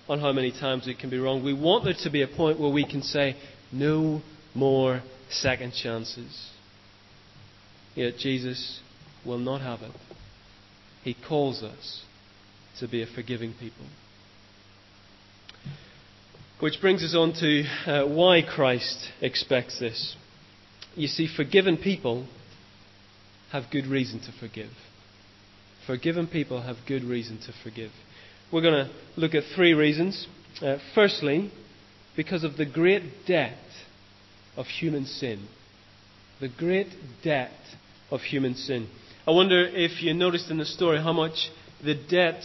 on 0.08 0.20
how 0.20 0.32
many 0.32 0.52
times 0.52 0.86
we 0.88 0.96
can 0.96 1.10
be 1.10 1.18
wrong. 1.18 1.44
We 1.44 1.54
want 1.54 1.84
there 1.84 1.96
to 2.04 2.10
be 2.10 2.22
a 2.22 2.28
point 2.28 2.60
where 2.60 2.72
we 2.72 2.86
can 2.86 3.02
say, 3.02 3.36
No 3.72 4.22
more 4.56 5.02
second 5.30 5.74
chances. 5.74 6.50
Yet 7.96 8.18
Jesus 8.18 8.80
will 9.26 9.40
not 9.40 9.62
have 9.62 9.82
it. 9.82 9.92
He 11.04 11.16
calls 11.28 11.64
us 11.64 12.04
to 12.80 12.88
be 12.88 13.04
a 13.04 13.08
forgiving 13.08 13.54
people. 13.60 13.86
Which 16.62 16.80
brings 16.80 17.04
us 17.04 17.16
on 17.16 17.34
to 17.40 17.64
uh, 17.88 18.06
why 18.08 18.44
Christ 18.44 19.10
expects 19.20 19.80
this. 19.80 20.16
You 20.94 21.08
see, 21.08 21.28
forgiven 21.28 21.76
people 21.76 22.28
have 23.52 23.64
good 23.72 23.88
reason 23.88 24.20
to 24.20 24.32
forgive. 24.40 24.70
Forgiven 25.88 26.28
people 26.28 26.62
have 26.62 26.76
good 26.88 27.04
reason 27.04 27.40
to 27.48 27.54
forgive. 27.64 27.90
We're 28.54 28.62
going 28.62 28.86
to 28.86 28.92
look 29.18 29.34
at 29.34 29.42
three 29.56 29.74
reasons. 29.74 30.28
Uh, 30.62 30.78
firstly, 30.94 31.52
because 32.16 32.44
of 32.44 32.58
the 32.58 32.66
great 32.68 33.26
debt 33.26 33.58
of 34.56 34.68
human 34.68 35.06
sin. 35.06 35.48
The 36.42 36.50
great 36.50 36.90
debt 37.24 37.58
of 38.12 38.22
human 38.22 38.54
sin. 38.54 38.88
I 39.28 39.32
wonder 39.32 39.66
if 39.66 40.04
you 40.04 40.14
noticed 40.14 40.52
in 40.52 40.60
the 40.60 40.66
story 40.66 41.00
how 41.00 41.14
much 41.14 41.50
the 41.84 41.96
debt 41.96 42.44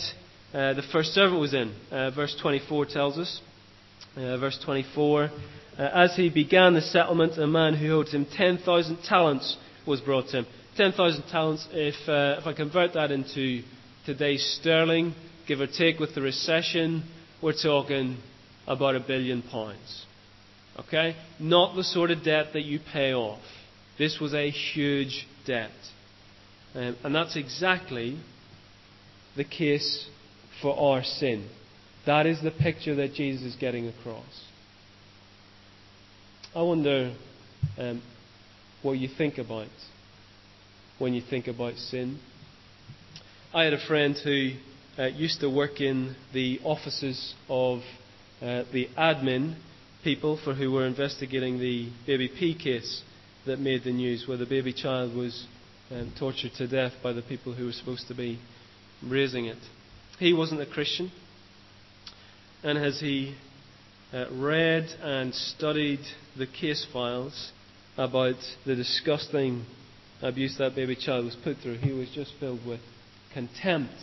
uh, 0.54 0.72
the 0.72 0.84
first 0.90 1.10
servant 1.10 1.38
was 1.38 1.52
in. 1.52 1.74
Uh, 1.90 2.12
verse 2.12 2.34
24 2.40 2.86
tells 2.86 3.18
us. 3.18 3.42
Uh, 4.16 4.38
verse 4.38 4.58
24 4.64 5.24
uh, 5.24 5.28
As 5.78 6.16
he 6.16 6.30
began 6.30 6.72
the 6.72 6.80
settlement, 6.80 7.36
a 7.36 7.46
man 7.46 7.74
who 7.74 7.92
owed 7.92 8.08
him 8.08 8.24
10,000 8.24 9.02
talents 9.02 9.58
was 9.86 10.00
brought 10.00 10.28
to 10.28 10.38
him. 10.38 10.46
10,000 10.78 11.24
talents, 11.24 11.68
if, 11.70 11.94
uh, 12.08 12.40
if 12.40 12.46
I 12.46 12.54
convert 12.54 12.94
that 12.94 13.10
into 13.10 13.62
today's 14.06 14.58
sterling, 14.58 15.14
give 15.46 15.60
or 15.60 15.66
take 15.66 15.98
with 15.98 16.14
the 16.14 16.22
recession, 16.22 17.04
we're 17.42 17.52
talking 17.62 18.16
about 18.66 18.96
a 18.96 19.00
billion 19.00 19.42
pounds. 19.42 20.06
Okay? 20.80 21.14
Not 21.38 21.76
the 21.76 21.84
sort 21.84 22.10
of 22.10 22.24
debt 22.24 22.54
that 22.54 22.64
you 22.64 22.80
pay 22.90 23.12
off. 23.12 23.42
This 23.98 24.18
was 24.18 24.32
a 24.32 24.48
huge 24.48 25.26
debt. 25.46 25.70
Um, 26.74 26.96
and 27.04 27.14
that's 27.14 27.36
exactly 27.36 28.18
the 29.36 29.44
case 29.44 30.08
for 30.62 30.74
our 30.78 31.04
sin. 31.04 31.50
That 32.06 32.26
is 32.26 32.40
the 32.40 32.52
picture 32.52 32.94
that 32.94 33.14
Jesus 33.14 33.42
is 33.42 33.56
getting 33.56 33.88
across. 33.88 34.44
I 36.54 36.62
wonder 36.62 37.12
um, 37.76 38.00
what 38.82 38.92
you 38.92 39.08
think 39.08 39.38
about 39.38 39.68
when 40.98 41.12
you 41.14 41.20
think 41.20 41.48
about 41.48 41.74
sin. 41.74 42.18
I 43.52 43.64
had 43.64 43.72
a 43.72 43.86
friend 43.86 44.16
who 44.22 44.52
uh, 44.98 45.06
used 45.06 45.40
to 45.40 45.50
work 45.50 45.80
in 45.80 46.14
the 46.32 46.60
offices 46.64 47.34
of 47.48 47.80
uh, 48.40 48.62
the 48.72 48.88
admin 48.96 49.56
people 50.04 50.38
for 50.42 50.54
who 50.54 50.70
were 50.70 50.86
investigating 50.86 51.58
the 51.58 51.90
baby 52.06 52.28
P 52.28 52.54
case 52.56 53.02
that 53.46 53.58
made 53.58 53.82
the 53.84 53.92
news, 53.92 54.26
where 54.28 54.38
the 54.38 54.46
baby 54.46 54.72
child 54.72 55.14
was 55.14 55.46
um, 55.90 56.12
tortured 56.18 56.52
to 56.56 56.68
death 56.68 56.92
by 57.02 57.12
the 57.12 57.22
people 57.22 57.52
who 57.52 57.66
were 57.66 57.72
supposed 57.72 58.06
to 58.08 58.14
be 58.14 58.38
raising 59.02 59.46
it. 59.46 59.58
He 60.18 60.32
wasn't 60.32 60.60
a 60.60 60.66
Christian, 60.66 61.10
and 62.66 62.78
as 62.78 62.98
he 62.98 63.32
uh, 64.12 64.24
read 64.32 64.88
and 65.00 65.32
studied 65.32 66.00
the 66.36 66.48
case 66.48 66.84
files 66.92 67.52
about 67.96 68.34
the 68.66 68.74
disgusting 68.74 69.64
abuse 70.20 70.56
that 70.58 70.74
baby 70.74 70.96
child 70.96 71.24
was 71.24 71.36
put 71.44 71.56
through, 71.58 71.76
he 71.76 71.92
was 71.92 72.10
just 72.12 72.32
filled 72.40 72.66
with 72.66 72.80
contempt 73.32 73.94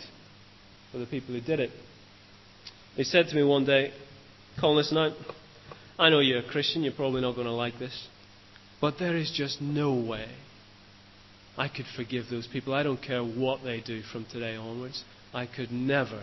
for 0.90 0.96
the 0.96 1.04
people 1.04 1.34
who 1.34 1.42
did 1.42 1.60
it. 1.60 1.70
He 2.96 3.04
said 3.04 3.26
to 3.28 3.36
me 3.36 3.42
one 3.42 3.66
day, 3.66 3.92
Colin, 4.58 4.78
listen, 4.78 4.96
I, 4.96 5.10
I 5.98 6.08
know 6.08 6.20
you're 6.20 6.38
a 6.38 6.48
Christian, 6.48 6.84
you're 6.84 6.94
probably 6.94 7.20
not 7.20 7.34
going 7.34 7.46
to 7.46 7.52
like 7.52 7.78
this, 7.78 8.08
but 8.80 8.94
there 8.98 9.14
is 9.14 9.30
just 9.30 9.60
no 9.60 9.92
way 9.92 10.26
I 11.58 11.68
could 11.68 11.86
forgive 11.94 12.30
those 12.30 12.46
people. 12.46 12.72
I 12.72 12.82
don't 12.82 13.02
care 13.02 13.22
what 13.22 13.62
they 13.62 13.82
do 13.82 14.00
from 14.10 14.24
today 14.24 14.56
onwards. 14.56 15.04
I 15.34 15.44
could 15.44 15.70
never 15.70 16.22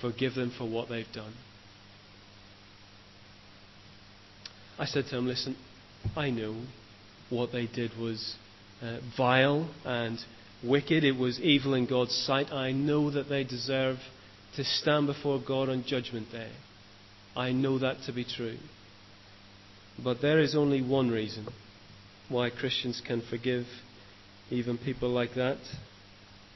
forgive 0.00 0.34
them 0.34 0.52
for 0.56 0.68
what 0.68 0.88
they've 0.88 1.10
done. 1.12 1.34
I 4.78 4.84
said 4.84 5.06
to 5.06 5.16
him, 5.16 5.26
Listen, 5.26 5.56
I 6.14 6.30
know 6.30 6.62
what 7.30 7.52
they 7.52 7.66
did 7.66 7.96
was 7.98 8.36
uh, 8.82 8.98
vile 9.16 9.70
and 9.84 10.18
wicked. 10.62 11.04
It 11.04 11.16
was 11.16 11.40
evil 11.40 11.74
in 11.74 11.86
God's 11.86 12.14
sight. 12.14 12.52
I 12.52 12.72
know 12.72 13.10
that 13.10 13.28
they 13.28 13.44
deserve 13.44 13.98
to 14.56 14.64
stand 14.64 15.06
before 15.06 15.40
God 15.46 15.68
on 15.68 15.84
Judgment 15.86 16.30
Day. 16.30 16.50
I 17.34 17.52
know 17.52 17.78
that 17.78 18.02
to 18.06 18.12
be 18.12 18.24
true. 18.24 18.56
But 20.02 20.20
there 20.20 20.40
is 20.40 20.54
only 20.54 20.82
one 20.82 21.10
reason 21.10 21.46
why 22.28 22.50
Christians 22.50 23.02
can 23.06 23.22
forgive 23.22 23.66
even 24.50 24.78
people 24.78 25.08
like 25.08 25.34
that, 25.34 25.58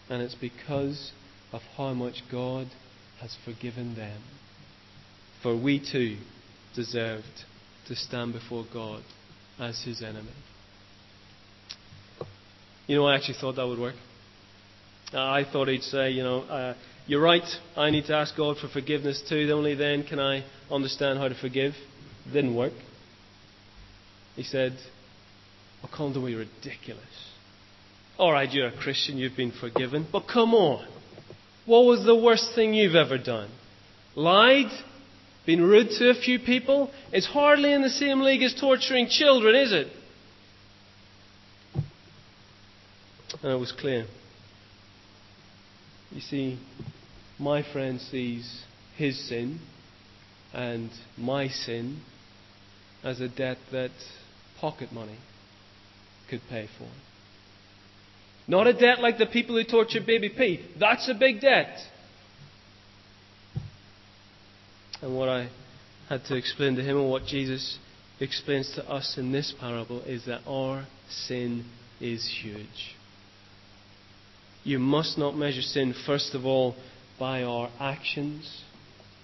and 0.08 0.22
it's 0.22 0.34
because 0.34 1.12
of 1.52 1.62
how 1.76 1.92
much 1.94 2.22
God 2.30 2.68
has 3.20 3.36
forgiven 3.44 3.94
them. 3.94 4.20
For 5.42 5.56
we 5.56 5.78
too 5.80 6.16
deserved 6.74 7.44
to 7.88 7.96
stand 7.96 8.32
before 8.32 8.64
God 8.72 9.02
as 9.58 9.82
his 9.82 10.02
enemy. 10.02 10.32
You 12.86 12.96
know, 12.96 13.06
I 13.06 13.16
actually 13.16 13.36
thought 13.40 13.56
that 13.56 13.66
would 13.66 13.78
work. 13.78 13.94
Uh, 15.12 15.18
I 15.18 15.44
thought 15.50 15.68
he'd 15.68 15.82
say, 15.82 16.10
you 16.10 16.22
know, 16.22 16.40
uh, 16.42 16.74
you're 17.06 17.22
right, 17.22 17.46
I 17.76 17.90
need 17.90 18.06
to 18.06 18.14
ask 18.14 18.36
God 18.36 18.58
for 18.58 18.68
forgiveness 18.68 19.22
too, 19.28 19.48
only 19.52 19.74
then 19.74 20.04
can 20.04 20.20
I 20.20 20.44
understand 20.70 21.18
how 21.18 21.28
to 21.28 21.34
forgive. 21.34 21.74
It 22.26 22.32
didn't 22.32 22.54
work. 22.54 22.72
He 24.36 24.42
said, 24.44 24.76
Oh, 25.82 25.88
Colin, 25.92 26.12
don't 26.12 26.26
be 26.26 26.34
ridiculous. 26.34 27.02
All 28.18 28.32
right, 28.32 28.50
you're 28.52 28.68
a 28.68 28.76
Christian, 28.76 29.18
you've 29.18 29.36
been 29.36 29.52
forgiven, 29.52 30.06
but 30.12 30.28
come 30.32 30.54
on. 30.54 30.86
What 31.66 31.84
was 31.84 32.04
the 32.04 32.16
worst 32.16 32.54
thing 32.54 32.74
you've 32.74 32.94
ever 32.94 33.18
done? 33.18 33.50
Lied? 34.14 34.70
Been 35.46 35.62
rude 35.62 35.90
to 35.98 36.10
a 36.10 36.14
few 36.14 36.38
people? 36.38 36.90
It's 37.12 37.26
hardly 37.26 37.72
in 37.72 37.82
the 37.82 37.90
same 37.90 38.20
league 38.20 38.42
as 38.42 38.54
torturing 38.54 39.08
children, 39.08 39.54
is 39.54 39.72
it? 39.72 39.88
And 43.42 43.52
it 43.52 43.58
was 43.58 43.72
clear. 43.72 44.06
You 46.10 46.20
see, 46.20 46.58
my 47.38 47.62
friend 47.72 48.00
sees 48.00 48.64
his 48.96 49.28
sin 49.28 49.60
and 50.52 50.90
my 51.16 51.48
sin 51.48 52.00
as 53.02 53.20
a 53.20 53.28
debt 53.28 53.58
that 53.72 53.92
pocket 54.60 54.92
money 54.92 55.18
could 56.28 56.42
pay 56.50 56.68
for. 56.78 56.88
Not 58.50 58.66
a 58.66 58.72
debt 58.72 58.98
like 58.98 59.16
the 59.16 59.26
people 59.26 59.56
who 59.56 59.62
tortured 59.62 60.06
baby 60.06 60.28
P. 60.28 60.58
That's 60.76 61.08
a 61.08 61.14
big 61.14 61.40
debt. 61.40 61.78
And 65.00 65.16
what 65.16 65.28
I 65.28 65.50
had 66.08 66.24
to 66.24 66.34
explain 66.34 66.74
to 66.74 66.82
him 66.82 66.96
and 66.96 67.08
what 67.08 67.26
Jesus 67.26 67.78
explains 68.18 68.74
to 68.74 68.84
us 68.90 69.14
in 69.16 69.30
this 69.30 69.54
parable 69.60 70.02
is 70.02 70.26
that 70.26 70.40
our 70.48 70.88
sin 71.08 71.64
is 72.00 72.28
huge. 72.42 72.96
You 74.64 74.80
must 74.80 75.16
not 75.16 75.36
measure 75.36 75.62
sin, 75.62 75.94
first 76.04 76.34
of 76.34 76.44
all, 76.44 76.74
by 77.20 77.44
our 77.44 77.70
actions, 77.78 78.64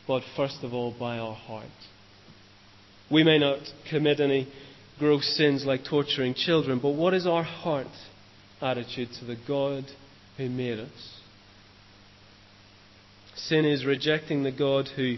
but 0.07 0.23
first 0.37 0.59
of 0.63 0.73
all, 0.73 0.95
by 0.97 1.19
our 1.19 1.35
heart. 1.35 1.67
We 3.11 3.25
may 3.25 3.41
not 3.41 3.59
commit 3.91 4.21
any 4.21 4.47
gross 5.01 5.37
sins 5.37 5.65
like 5.67 5.85
torturing 5.85 6.35
children, 6.35 6.79
but 6.81 6.91
what 6.91 7.13
is 7.13 7.27
our 7.27 7.43
heart 7.43 7.89
attitude 8.61 9.09
to 9.19 9.25
the 9.25 9.37
God 9.47 9.85
who 10.37 10.49
made 10.49 10.79
us? 10.79 11.21
Sin 13.35 13.65
is 13.65 13.85
rejecting 13.85 14.43
the 14.43 14.53
God 14.53 14.89
who 14.97 15.17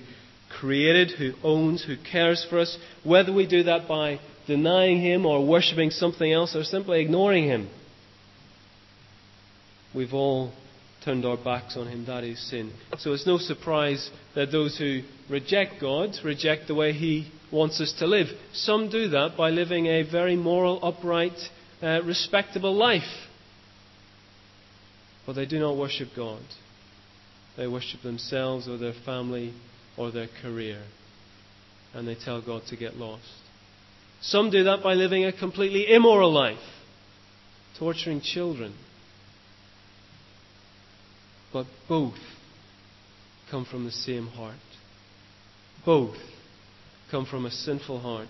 created, 0.61 1.13
who 1.13 1.33
owns, 1.43 1.85
who 1.85 1.97
cares 2.11 2.47
for 2.49 2.59
us, 2.59 2.77
whether 3.05 3.33
we 3.33 3.47
do 3.47 3.65
that 3.65 3.87
by 3.87 4.19
denying 4.47 5.01
Him 5.01 5.25
or 5.27 5.47
worshipping 5.47 5.91
something 5.91 6.33
else 6.33 6.57
or 6.57 6.65
simply 6.65 7.01
ignoring 7.01 7.45
Him. 7.45 7.69
We've 9.95 10.15
all 10.15 10.53
turned 11.05 11.25
our 11.25 11.37
backs 11.37 11.77
on 11.77 11.87
Him. 11.87 12.07
That 12.07 12.25
is 12.25 12.41
sin. 12.51 12.73
So 12.99 13.13
it's 13.13 13.27
no 13.27 13.39
surprise 13.39 14.11
that 14.35 14.51
those 14.51 14.77
who 14.77 15.03
reject 15.31 15.81
God 15.81 16.11
reject 16.25 16.67
the 16.67 16.75
way 16.75 16.93
He 16.93 17.31
wants 17.53 17.81
us 17.81 17.95
to 17.99 18.07
live. 18.07 18.27
Some 18.53 18.91
do 18.91 19.09
that 19.11 19.37
by 19.37 19.51
living 19.51 19.87
a 19.87 20.03
very 20.03 20.37
moral, 20.37 20.81
upright, 20.83 21.39
uh, 21.83 22.03
respectable 22.03 22.75
life. 22.75 23.28
But 25.29 25.35
they 25.35 25.45
do 25.45 25.59
not 25.59 25.77
worship 25.77 26.09
God. 26.17 26.41
They 27.59 27.67
worship 27.67 28.01
themselves 28.01 28.67
or 28.67 28.79
their 28.79 28.95
family 29.05 29.53
or 29.95 30.11
their 30.11 30.29
career. 30.41 30.83
And 31.93 32.09
they 32.09 32.15
tell 32.15 32.41
God 32.41 32.63
to 32.69 32.77
get 32.79 32.97
lost. 32.97 33.29
Some 34.23 34.51
do 34.51 34.65
that 34.65 34.83
by 34.83 34.95
living 34.95 35.27
a 35.27 35.39
completely 35.39 35.93
immoral 35.93 36.33
life, 36.33 36.57
torturing 37.79 38.23
children. 38.23 38.75
But 41.53 41.67
both 41.91 42.19
come 43.51 43.67
from 43.67 43.85
the 43.85 43.93
same 43.93 44.29
heart. 44.29 44.57
Both 45.85 46.17
come 47.11 47.27
from 47.27 47.45
a 47.45 47.51
sinful 47.51 48.01
heart 48.01 48.29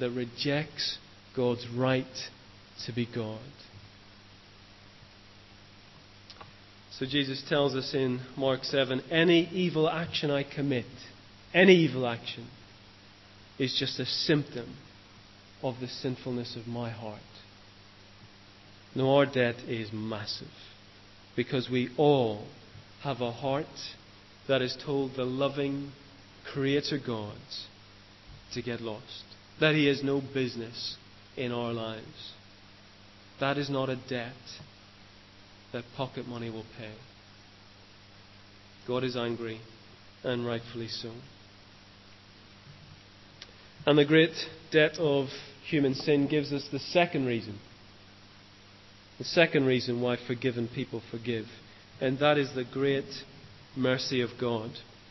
that 0.00 0.10
rejects 0.10 0.98
God's 1.34 1.66
right 1.74 2.04
to 2.84 2.92
be 2.92 3.06
God. 3.06 3.40
So 6.98 7.04
Jesus 7.04 7.42
tells 7.46 7.74
us 7.74 7.92
in 7.92 8.20
Mark 8.38 8.64
7 8.64 9.02
any 9.10 9.48
evil 9.50 9.88
action 9.88 10.30
I 10.30 10.44
commit, 10.44 10.86
any 11.52 11.74
evil 11.74 12.06
action, 12.06 12.48
is 13.58 13.76
just 13.78 14.00
a 14.00 14.06
symptom 14.06 14.76
of 15.62 15.74
the 15.80 15.88
sinfulness 15.88 16.56
of 16.56 16.66
my 16.66 16.88
heart. 16.88 17.20
No, 18.94 19.14
our 19.14 19.26
debt 19.26 19.56
is 19.68 19.90
massive 19.92 20.48
because 21.34 21.68
we 21.70 21.90
all 21.98 22.46
have 23.02 23.20
a 23.20 23.30
heart 23.30 23.66
that 24.48 24.62
has 24.62 24.74
told 24.82 25.16
the 25.16 25.24
loving 25.24 25.92
Creator 26.50 26.98
God 27.06 27.36
to 28.54 28.62
get 28.62 28.80
lost, 28.80 29.24
that 29.60 29.74
He 29.74 29.86
has 29.86 30.02
no 30.02 30.22
business 30.32 30.96
in 31.36 31.52
our 31.52 31.74
lives. 31.74 32.32
That 33.38 33.58
is 33.58 33.68
not 33.68 33.90
a 33.90 33.96
debt 34.08 34.32
that 35.76 35.84
pocket 35.94 36.26
money 36.26 36.48
will 36.48 36.64
pay. 36.78 36.94
God 38.88 39.04
is 39.04 39.14
angry, 39.14 39.60
and 40.24 40.46
rightfully 40.46 40.88
so. 40.88 41.12
And 43.84 43.98
the 43.98 44.06
great 44.06 44.32
debt 44.72 44.98
of 44.98 45.26
human 45.68 45.94
sin 45.94 46.28
gives 46.28 46.50
us 46.50 46.66
the 46.72 46.78
second 46.78 47.26
reason. 47.26 47.58
The 49.18 49.24
second 49.24 49.66
reason 49.66 50.00
why 50.00 50.16
forgiven 50.16 50.66
people 50.74 51.02
forgive. 51.10 51.44
And 52.00 52.18
that 52.20 52.38
is 52.38 52.54
the 52.54 52.64
great 52.64 53.04
mercy 53.76 54.22
of 54.22 54.30
God. 54.40 54.70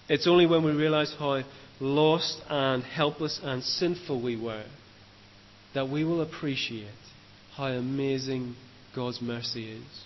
It's 0.09 0.27
only 0.27 0.47
when 0.47 0.63
we 0.63 0.71
realize 0.71 1.13
how 1.19 1.43
lost 1.79 2.41
and 2.49 2.81
helpless 2.81 3.39
and 3.43 3.63
sinful 3.63 4.19
we 4.19 4.35
were 4.35 4.65
that 5.75 5.89
we 5.89 6.03
will 6.03 6.21
appreciate 6.21 6.87
how 7.55 7.67
amazing 7.67 8.55
God's 8.95 9.21
mercy 9.21 9.73
is. 9.73 10.05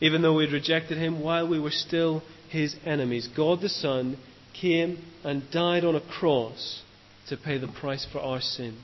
Even 0.00 0.22
though 0.22 0.34
we 0.34 0.44
had 0.44 0.52
rejected 0.52 0.98
him 0.98 1.20
while 1.20 1.48
we 1.48 1.58
were 1.58 1.70
still 1.70 2.22
his 2.48 2.76
enemies, 2.84 3.28
God 3.36 3.60
the 3.60 3.68
Son 3.68 4.16
came 4.52 4.98
and 5.24 5.50
died 5.50 5.84
on 5.84 5.96
a 5.96 6.00
cross 6.00 6.82
to 7.28 7.36
pay 7.36 7.58
the 7.58 7.68
price 7.68 8.06
for 8.10 8.20
our 8.20 8.40
sin 8.40 8.78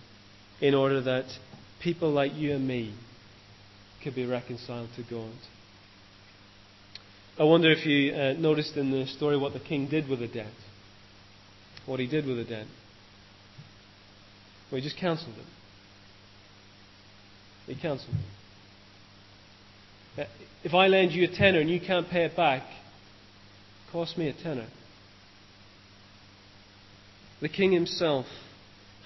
in 0.60 0.74
order 0.74 1.00
that 1.00 1.26
people 1.80 2.10
like 2.10 2.34
you 2.34 2.52
and 2.52 2.66
me 2.66 2.94
could 4.02 4.14
be 4.14 4.26
reconciled 4.26 4.88
to 4.96 5.02
God. 5.02 5.32
I 7.38 7.44
wonder 7.44 7.70
if 7.70 7.84
you 7.86 8.14
uh, 8.14 8.34
noticed 8.34 8.76
in 8.76 8.90
the 8.90 9.06
story 9.06 9.36
what 9.36 9.54
the 9.54 9.60
king 9.60 9.88
did 9.88 10.08
with 10.08 10.20
the 10.20 10.28
debt. 10.28 10.52
What 11.86 12.00
he 12.00 12.06
did 12.06 12.26
with 12.26 12.36
the 12.36 12.44
debt. 12.44 12.66
Well, 14.70 14.80
he 14.80 14.86
just 14.86 14.98
cancelled 14.98 15.34
it. 15.36 15.46
He 17.66 17.80
cancelled 17.80 18.14
it. 18.14 18.43
Uh, 20.16 20.24
if 20.62 20.74
I 20.74 20.86
lend 20.86 21.12
you 21.12 21.24
a 21.24 21.28
tenner 21.28 21.60
and 21.60 21.68
you 21.68 21.80
can't 21.80 22.08
pay 22.08 22.24
it 22.24 22.36
back, 22.36 22.62
it 22.62 23.92
cost 23.92 24.16
me 24.16 24.28
a 24.28 24.32
tenner. 24.32 24.68
The 27.40 27.48
king 27.48 27.72
himself 27.72 28.26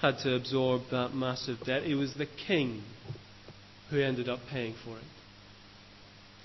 had 0.01 0.19
to 0.19 0.35
absorb 0.35 0.83
that 0.91 1.13
massive 1.13 1.59
debt. 1.65 1.83
It 1.83 1.95
was 1.95 2.13
the 2.13 2.27
king 2.47 2.83
who 3.89 3.99
ended 3.99 4.29
up 4.29 4.39
paying 4.49 4.75
for 4.85 4.97
it. 4.97 5.03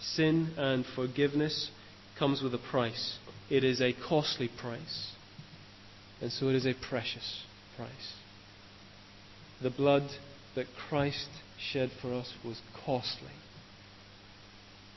Sin 0.00 0.52
and 0.56 0.84
forgiveness 0.96 1.70
comes 2.18 2.42
with 2.42 2.54
a 2.54 2.58
price. 2.58 3.18
It 3.50 3.64
is 3.64 3.80
a 3.80 3.92
costly 3.92 4.48
price. 4.48 5.12
And 6.20 6.32
so 6.32 6.48
it 6.48 6.54
is 6.54 6.66
a 6.66 6.74
precious 6.74 7.42
price. 7.76 8.14
The 9.62 9.70
blood 9.70 10.08
that 10.56 10.66
Christ 10.88 11.28
shed 11.58 11.90
for 12.00 12.12
us 12.12 12.32
was 12.44 12.60
costly. 12.84 13.28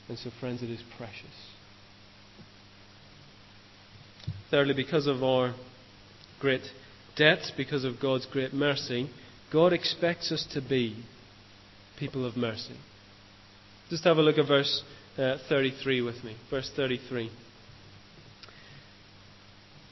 And 0.08 0.18
so, 0.18 0.30
friends, 0.40 0.62
it 0.62 0.70
is 0.70 0.82
precious. 0.96 1.24
Thirdly, 4.50 4.74
because 4.74 5.06
of 5.06 5.22
our 5.22 5.54
great 6.40 6.62
debt, 7.16 7.40
because 7.56 7.84
of 7.84 8.00
God's 8.00 8.26
great 8.26 8.54
mercy, 8.54 9.10
God 9.52 9.72
expects 9.72 10.32
us 10.32 10.46
to 10.52 10.62
be 10.62 11.04
people 11.98 12.24
of 12.24 12.36
mercy. 12.36 12.76
Just 13.90 14.04
have 14.04 14.18
a 14.18 14.22
look 14.22 14.38
at 14.38 14.46
verse 14.46 14.82
uh, 15.18 15.36
33 15.48 16.00
with 16.02 16.22
me. 16.24 16.36
Verse 16.50 16.70
33. 16.74 17.30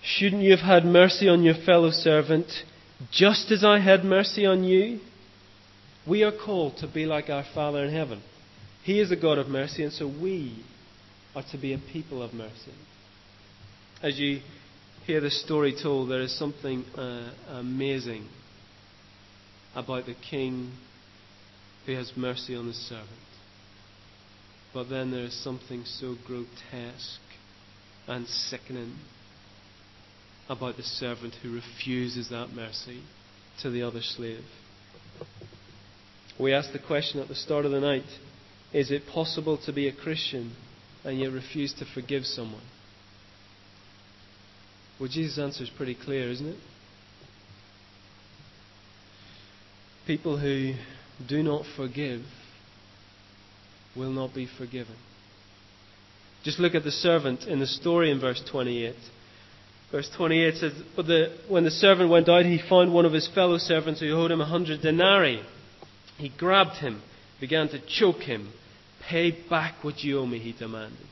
Shouldn't 0.03 0.43
you 0.43 0.53
have 0.53 0.61
had 0.61 0.85
mercy 0.85 1.29
on 1.29 1.43
your 1.43 1.55
fellow 1.67 1.91
servant, 1.91 2.47
just 3.11 3.51
as 3.51 3.65
I 3.65 3.81
had 3.81 4.05
mercy 4.05 4.47
on 4.47 4.65
you? 4.65 5.01
We 6.07 6.23
are 6.23 6.33
called 6.33 6.77
to 6.79 6.87
be 6.87 7.07
like 7.07 7.29
our 7.29 7.45
Father 7.55 7.85
in 7.85 7.93
heaven. 7.93 8.23
He 8.87 9.01
is 9.01 9.11
a 9.11 9.17
God 9.17 9.39
of 9.39 9.49
mercy, 9.49 9.83
and 9.83 9.93
so 9.93 10.07
we 10.07 10.63
are 11.35 11.43
to 11.51 11.59
be 11.59 11.75
a 11.75 11.79
people 11.93 12.23
of 12.23 12.33
mercy. 12.33 12.73
As 14.01 14.17
you 14.17 14.43
hear 15.05 15.21
the 15.21 15.29
story 15.29 15.75
told, 15.83 16.09
there 16.09 16.21
is 16.21 16.39
something 16.39 16.85
uh, 16.97 17.33
amazing 17.49 18.29
about 19.75 20.07
the 20.07 20.15
king 20.15 20.71
who 21.85 21.97
has 21.97 22.13
mercy 22.15 22.55
on 22.55 22.69
his 22.69 22.77
servant. 22.77 23.11
But 24.73 24.89
then 24.89 25.11
there 25.11 25.25
is 25.25 25.35
something 25.43 25.85
so 25.85 26.15
grotesque 26.25 27.19
and 28.07 28.29
sickening 28.29 28.95
about 30.49 30.77
the 30.77 30.85
servant 30.85 31.35
who 31.43 31.53
refuses 31.53 32.29
that 32.29 32.51
mercy 32.55 33.03
to 33.63 33.71
the 33.71 33.83
other 33.83 34.01
slave. 34.01 34.45
We 36.39 36.53
asked 36.53 36.73
the 36.73 36.79
question 36.79 37.19
at 37.19 37.27
the 37.27 37.35
start 37.35 37.65
of 37.65 37.73
the 37.73 37.81
night 37.81 38.05
is 38.73 38.91
it 38.91 39.07
possible 39.07 39.59
to 39.65 39.73
be 39.73 39.89
a 39.89 39.93
Christian 39.93 40.55
and 41.05 41.19
yet 41.19 41.33
refuse 41.33 41.73
to 41.75 41.85
forgive 41.85 42.25
someone? 42.25 42.63
Well, 44.99 45.09
Jesus' 45.09 45.39
answer 45.39 45.65
is 45.65 45.71
pretty 45.71 45.95
clear, 45.95 46.31
isn't 46.31 46.47
it? 46.47 46.59
People 50.07 50.39
who 50.39 50.75
do 51.27 51.43
not 51.43 51.65
forgive 51.77 52.23
will 53.97 54.11
not 54.11 54.35
be 54.35 54.47
forgiven. 54.47 54.97
Just 56.45 56.59
look 56.61 56.75
at 56.75 56.85
the 56.85 56.93
servant 56.93 57.45
in 57.45 57.59
the 57.59 57.67
story 57.67 58.11
in 58.11 58.21
verse 58.21 58.43
28. 58.51 58.95
Verse 59.91 60.11
28 60.17 60.55
says, 60.57 60.73
But 60.95 61.07
the, 61.07 61.37
when 61.49 61.65
the 61.65 61.71
servant 61.71 62.11
went 62.11 62.29
out, 62.29 62.45
he 62.45 62.61
found 62.69 62.93
one 62.93 63.05
of 63.05 63.13
his 63.13 63.29
fellow 63.35 63.59
servants 63.59 64.01
who 64.01 64.13
owed 64.13 64.31
him 64.31 64.41
a 64.41 64.47
hundred 64.47 64.83
denarii. 64.83 65.43
He 66.19 66.29
grabbed 66.29 66.77
him, 66.77 67.03
began 67.41 67.69
to 67.69 67.81
choke 67.87 68.23
him. 68.23 68.53
Pay 69.09 69.31
back 69.49 69.83
what 69.83 70.03
you 70.03 70.19
owe 70.19 70.27
me, 70.27 70.39
he 70.39 70.53
demanded. 70.53 71.07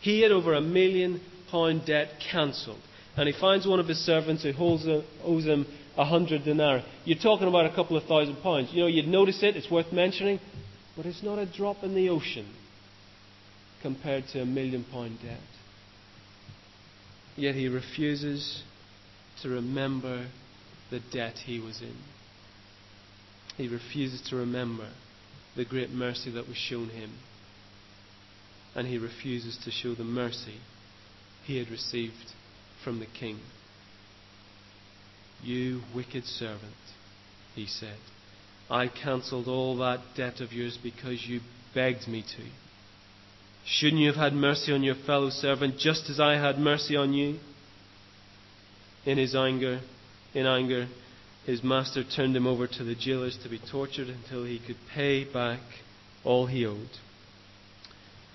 He 0.00 0.22
had 0.22 0.30
over 0.30 0.54
a 0.54 0.60
million 0.60 1.20
pound 1.50 1.86
debt 1.86 2.08
cancelled. 2.30 2.80
And 3.16 3.28
he 3.28 3.38
finds 3.38 3.66
one 3.66 3.80
of 3.80 3.88
his 3.88 3.98
servants 3.98 4.44
who 4.44 4.50
a, 4.50 5.04
owes 5.24 5.44
him 5.44 5.66
a 5.96 6.04
hundred 6.04 6.44
denarii. 6.44 6.84
You're 7.04 7.18
talking 7.18 7.48
about 7.48 7.66
a 7.66 7.74
couple 7.74 7.96
of 7.96 8.04
thousand 8.04 8.36
pounds. 8.36 8.68
You 8.72 8.82
know, 8.82 8.86
you'd 8.86 9.08
notice 9.08 9.42
it, 9.42 9.56
it's 9.56 9.70
worth 9.70 9.92
mentioning, 9.92 10.38
but 10.96 11.04
it's 11.04 11.22
not 11.22 11.38
a 11.38 11.46
drop 11.46 11.82
in 11.82 11.94
the 11.94 12.08
ocean 12.08 12.46
compared 13.82 14.24
to 14.28 14.40
a 14.40 14.46
million 14.46 14.84
pound 14.84 15.18
debt. 15.22 15.40
Yet 17.36 17.56
he 17.56 17.68
refuses 17.68 18.62
to 19.42 19.48
remember 19.48 20.28
the 20.90 21.00
debt 21.12 21.34
he 21.44 21.60
was 21.60 21.80
in. 21.82 21.96
He 23.56 23.68
refuses 23.68 24.20
to 24.30 24.36
remember 24.36 24.88
the 25.58 25.64
great 25.64 25.90
mercy 25.90 26.30
that 26.30 26.46
was 26.46 26.56
shown 26.56 26.88
him. 26.88 27.10
And 28.76 28.86
he 28.86 28.96
refuses 28.96 29.58
to 29.64 29.72
show 29.72 29.92
the 29.92 30.04
mercy 30.04 30.54
he 31.44 31.58
had 31.58 31.68
received 31.68 32.32
from 32.84 33.00
the 33.00 33.06
king. 33.06 33.40
You 35.42 35.82
wicked 35.94 36.24
servant, 36.24 36.76
he 37.56 37.66
said, 37.66 37.98
I 38.70 38.86
cancelled 38.86 39.48
all 39.48 39.76
that 39.78 40.00
debt 40.16 40.40
of 40.40 40.52
yours 40.52 40.78
because 40.80 41.26
you 41.26 41.40
begged 41.74 42.06
me 42.06 42.22
to. 42.22 42.44
Shouldn't 43.66 44.00
you 44.00 44.06
have 44.06 44.16
had 44.16 44.34
mercy 44.34 44.72
on 44.72 44.84
your 44.84 44.94
fellow 44.94 45.30
servant 45.30 45.78
just 45.78 46.08
as 46.08 46.20
I 46.20 46.34
had 46.34 46.58
mercy 46.58 46.94
on 46.94 47.12
you? 47.12 47.40
In 49.04 49.18
his 49.18 49.34
anger, 49.34 49.80
in 50.34 50.46
anger, 50.46 50.86
his 51.46 51.62
master 51.62 52.04
turned 52.04 52.36
him 52.36 52.46
over 52.46 52.66
to 52.66 52.84
the 52.84 52.94
jailers 52.94 53.38
to 53.42 53.48
be 53.48 53.58
tortured 53.70 54.08
until 54.08 54.44
he 54.44 54.58
could 54.58 54.76
pay 54.94 55.24
back 55.24 55.60
all 56.24 56.46
he 56.46 56.66
owed. 56.66 56.90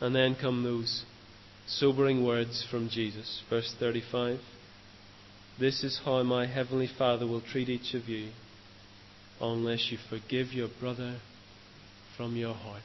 And 0.01 0.15
then 0.15 0.35
come 0.39 0.63
those 0.63 1.05
sobering 1.67 2.25
words 2.25 2.65
from 2.69 2.89
Jesus. 2.89 3.41
Verse 3.49 3.73
35 3.79 4.39
This 5.59 5.83
is 5.83 6.01
how 6.03 6.23
my 6.23 6.47
heavenly 6.47 6.89
Father 6.97 7.27
will 7.27 7.41
treat 7.41 7.69
each 7.69 7.93
of 7.93 8.09
you 8.09 8.31
unless 9.39 9.89
you 9.91 9.97
forgive 10.09 10.53
your 10.53 10.69
brother 10.79 11.19
from 12.17 12.35
your 12.35 12.53
heart. 12.53 12.81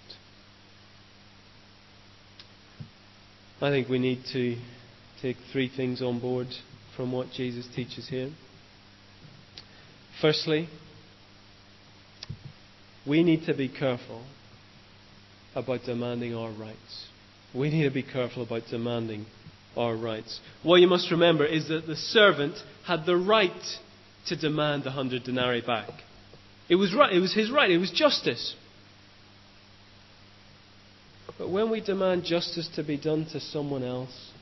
I 3.61 3.70
think 3.70 3.88
we 3.88 3.98
need 3.98 4.20
to 4.33 4.57
take 5.20 5.37
three 5.52 5.68
things 5.74 6.00
on 6.00 6.20
board 6.20 6.46
from 6.96 7.12
what 7.12 7.33
Jesus 7.33 7.66
teaches 7.74 8.09
here. 8.09 8.31
Firstly, 10.20 10.68
we 13.07 13.22
need 13.22 13.44
to 13.46 13.54
be 13.54 13.68
careful 13.68 14.22
about 15.54 15.85
demanding 15.85 16.35
our 16.35 16.50
rights. 16.50 17.07
We 17.54 17.70
need 17.70 17.85
to 17.85 17.90
be 17.90 18.02
careful 18.02 18.42
about 18.42 18.62
demanding 18.68 19.26
our 19.76 19.96
rights. 19.96 20.40
What 20.62 20.81
you 20.81 20.88
must 20.88 21.11
remember 21.11 21.44
is 21.44 21.68
that 21.68 21.87
the 21.87 21.96
servant 21.96 22.57
had 22.85 23.07
the 23.07 23.16
right 23.16 23.78
to 24.26 24.37
demand 24.37 24.85
the 24.85 24.90
hundred 24.90 25.24
denarii 25.24 25.61
back. 25.61 25.90
It 26.68 26.74
was 26.74 26.94
right, 26.94 27.12
it 27.12 27.20
was 27.20 27.33
his 27.33 27.50
right, 27.50 27.70
it 27.70 27.78
was 27.78 27.90
justice. 27.90 28.54
But 31.38 31.50
when 31.50 31.70
we 31.70 31.81
demand 31.81 32.24
justice 32.24 32.68
to 32.74 32.83
be 32.83 32.96
done 32.96 33.26
to 33.33 33.40
someone 33.40 33.85
else, 33.85 34.33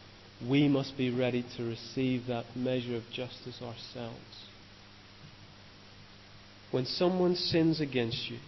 we 0.49 0.69
must 0.69 0.97
be 0.97 1.11
ready 1.11 1.45
to 1.57 1.65
receive 1.65 2.27
that 2.27 2.45
measure 2.57 2.97
of 2.97 3.03
justice 3.13 3.61
ourselves. 3.63 4.47
When 6.71 6.85
someone 6.85 7.37
sins 7.37 7.81
against 7.81 8.29
you, 8.29 8.39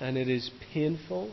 and 0.00 0.16
it 0.16 0.28
is 0.28 0.50
painful, 0.72 1.32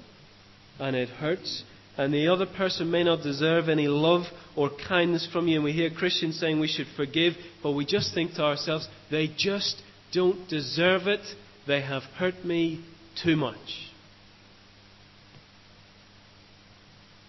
and 0.79 0.95
it 0.95 1.09
hurts, 1.09 1.63
and 1.97 2.13
the 2.13 2.27
other 2.27 2.45
person 2.45 2.91
may 2.91 3.03
not 3.03 3.23
deserve 3.23 3.69
any 3.69 3.87
love 3.87 4.23
or 4.55 4.69
kindness 4.87 5.27
from 5.31 5.47
you, 5.47 5.55
and 5.55 5.63
we 5.63 5.71
hear 5.71 5.89
Christians 5.89 6.39
saying 6.39 6.59
we 6.59 6.67
should 6.67 6.87
forgive, 6.95 7.33
but 7.63 7.71
we 7.71 7.85
just 7.85 8.13
think 8.13 8.33
to 8.33 8.43
ourselves, 8.43 8.87
they 9.09 9.29
just 9.37 9.81
don't 10.11 10.47
deserve 10.49 11.07
it. 11.07 11.21
They 11.67 11.81
have 11.81 12.03
hurt 12.17 12.43
me 12.43 12.83
too 13.23 13.35
much. 13.35 13.91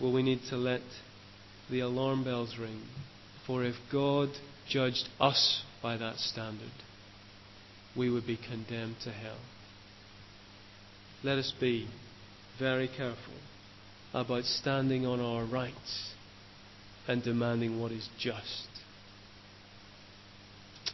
Well, 0.00 0.12
we 0.12 0.22
need 0.22 0.40
to 0.50 0.56
let 0.56 0.82
the 1.70 1.80
alarm 1.80 2.24
bells 2.24 2.56
ring. 2.58 2.82
For 3.46 3.64
if 3.64 3.76
God 3.90 4.30
judged 4.68 5.08
us 5.20 5.62
by 5.82 5.96
that 5.96 6.16
standard, 6.16 6.72
we 7.96 8.10
would 8.10 8.26
be 8.26 8.36
condemned 8.36 8.96
to 9.04 9.10
hell. 9.10 9.38
Let 11.22 11.38
us 11.38 11.52
be 11.58 11.88
very 12.58 12.88
careful 12.88 13.34
about 14.12 14.44
standing 14.44 15.06
on 15.06 15.20
our 15.20 15.44
rights 15.44 16.12
and 17.08 17.22
demanding 17.22 17.80
what 17.80 17.92
is 17.92 18.08
just. 18.18 18.68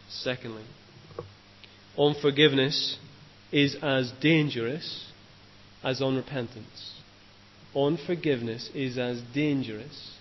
Secondly, 0.09 0.65
unforgiveness 1.99 2.99
is 3.51 3.77
as 3.83 4.13
dangerous 4.21 5.13
as 5.83 6.01
unrepentance 6.01 7.03
unforgiveness 7.75 8.71
is 8.75 8.99
as 8.99 9.21
dangerous 9.35 10.17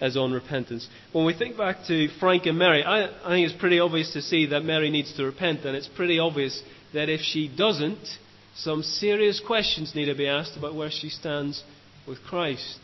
as 0.00 0.16
on 0.16 0.32
repentance. 0.32 0.86
When 1.12 1.24
we 1.24 1.34
think 1.34 1.56
back 1.56 1.86
to 1.88 2.08
Frank 2.20 2.46
and 2.46 2.58
Mary, 2.58 2.84
I, 2.84 3.04
I, 3.24 3.28
think 3.28 3.48
it's 3.48 3.58
pretty 3.58 3.80
obvious 3.80 4.12
to 4.12 4.22
see 4.22 4.46
that 4.46 4.64
Mary 4.64 4.90
needs 4.90 5.14
to 5.16 5.24
repent, 5.24 5.64
and 5.64 5.76
it's 5.76 5.88
pretty 5.88 6.18
obvious 6.18 6.62
that 6.92 7.08
if 7.08 7.20
she 7.20 7.48
doesn't, 7.48 8.06
some 8.56 8.82
serious 8.82 9.40
questions 9.44 9.94
need 9.94 10.06
to 10.06 10.14
be 10.14 10.28
asked 10.28 10.56
about 10.56 10.74
where 10.74 10.90
she 10.90 11.08
stands 11.08 11.62
with 12.06 12.22
Christ. 12.22 12.78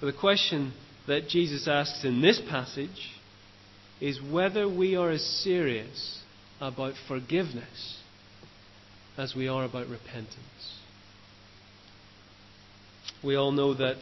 But 0.00 0.06
the 0.06 0.18
question 0.18 0.72
that 1.06 1.28
Jesus 1.28 1.66
asks 1.68 2.04
in 2.04 2.20
this 2.20 2.40
passage 2.50 3.12
is 4.00 4.20
whether 4.20 4.68
we 4.68 4.96
are 4.96 5.10
as 5.10 5.24
serious 5.24 6.20
about 6.60 6.94
forgiveness 7.08 7.98
as 9.16 9.34
we 9.34 9.48
are 9.48 9.64
about 9.64 9.88
repentance. 9.88 10.36
We 13.24 13.36
all 13.36 13.52
know 13.52 13.72
that 13.74 13.96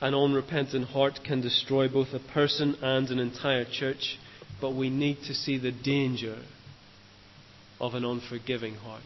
an 0.00 0.14
unrepentant 0.14 0.88
heart 0.88 1.20
can 1.24 1.40
destroy 1.40 1.88
both 1.88 2.08
a 2.12 2.32
person 2.32 2.76
and 2.82 3.08
an 3.10 3.18
entire 3.18 3.64
church, 3.64 4.18
but 4.60 4.74
we 4.74 4.90
need 4.90 5.18
to 5.26 5.34
see 5.34 5.58
the 5.58 5.72
danger 5.72 6.38
of 7.80 7.94
an 7.94 8.04
unforgiving 8.04 8.74
heart. 8.74 9.02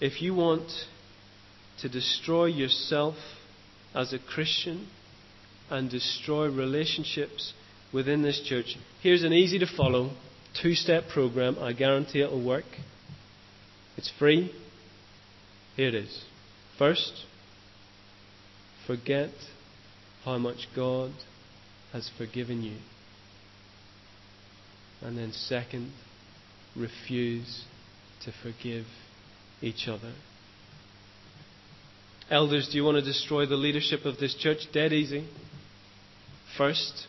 If 0.00 0.20
you 0.20 0.34
want 0.34 0.70
to 1.80 1.88
destroy 1.88 2.46
yourself 2.46 3.16
as 3.94 4.12
a 4.12 4.18
Christian, 4.18 4.88
and 5.70 5.90
destroy 5.90 6.48
relationships 6.48 7.52
within 7.92 8.22
this 8.22 8.40
church, 8.46 8.76
here's 9.02 9.24
an 9.24 9.32
easy 9.32 9.58
to 9.58 9.66
follow 9.66 10.10
two 10.60 10.74
step 10.74 11.04
program. 11.12 11.58
I 11.58 11.72
guarantee 11.72 12.20
it 12.20 12.30
will 12.30 12.44
work. 12.44 12.64
It's 13.96 14.12
free. 14.18 14.52
Here 15.76 15.88
it 15.88 15.94
is. 15.94 16.24
First, 16.78 17.24
forget 18.86 19.30
how 20.24 20.38
much 20.38 20.68
God 20.74 21.12
has 21.92 22.10
forgiven 22.18 22.62
you. 22.62 22.76
And 25.02 25.16
then, 25.16 25.32
second, 25.32 25.92
refuse 26.74 27.64
to 28.24 28.32
forgive 28.42 28.86
each 29.62 29.88
other. 29.88 30.12
Elders, 32.30 32.68
do 32.70 32.76
you 32.76 32.84
want 32.84 32.96
to 32.96 33.04
destroy 33.04 33.46
the 33.46 33.54
leadership 33.54 34.04
of 34.04 34.18
this 34.18 34.34
church? 34.34 34.66
Dead 34.72 34.92
easy. 34.92 35.28
First, 36.58 37.06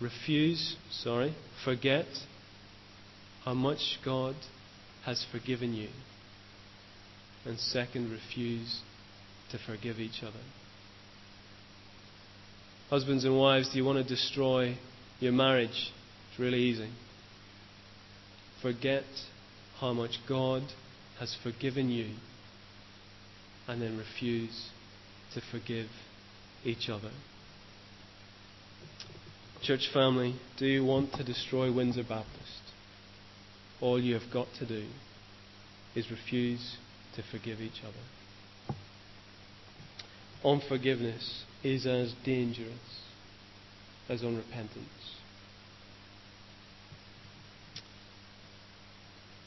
refuse, 0.00 0.76
sorry, 0.90 1.34
forget 1.64 2.06
how 3.44 3.52
much 3.52 3.98
God 4.04 4.34
has 5.04 5.26
forgiven 5.30 5.74
you. 5.74 5.88
And 7.44 7.58
second, 7.58 8.10
refuse 8.10 8.80
to 9.50 9.58
forgive 9.58 9.98
each 9.98 10.22
other. 10.22 10.40
Husbands 12.90 13.24
and 13.24 13.38
wives, 13.38 13.70
do 13.70 13.78
you 13.78 13.84
want 13.84 13.98
to 13.98 14.14
destroy 14.14 14.76
your 15.18 15.32
marriage? 15.32 15.90
It's 16.30 16.38
really 16.38 16.60
easy. 16.60 16.90
Forget 18.60 19.04
how 19.80 19.92
much 19.92 20.18
God 20.28 20.62
has 21.18 21.36
forgiven 21.42 21.88
you 21.88 22.10
and 23.66 23.80
then 23.80 23.96
refuse 23.96 24.68
to 25.32 25.40
forgive 25.50 25.88
each 26.64 26.88
other. 26.88 27.10
Church 29.62 29.88
family, 29.92 30.36
do 30.58 30.66
you 30.66 30.84
want 30.84 31.14
to 31.14 31.24
destroy 31.24 31.72
Windsor 31.72 32.02
Baptist? 32.02 32.60
All 33.80 34.00
you 34.00 34.14
have 34.14 34.30
got 34.32 34.48
to 34.58 34.66
do 34.66 34.84
is 35.94 36.10
refuse 36.10 36.76
to 37.16 37.22
forgive 37.22 37.60
each 37.60 37.80
other. 37.82 38.76
Unforgiveness 40.44 41.44
is 41.64 41.86
as 41.86 42.14
dangerous 42.24 42.70
as 44.08 44.22
unrepentance. 44.22 44.84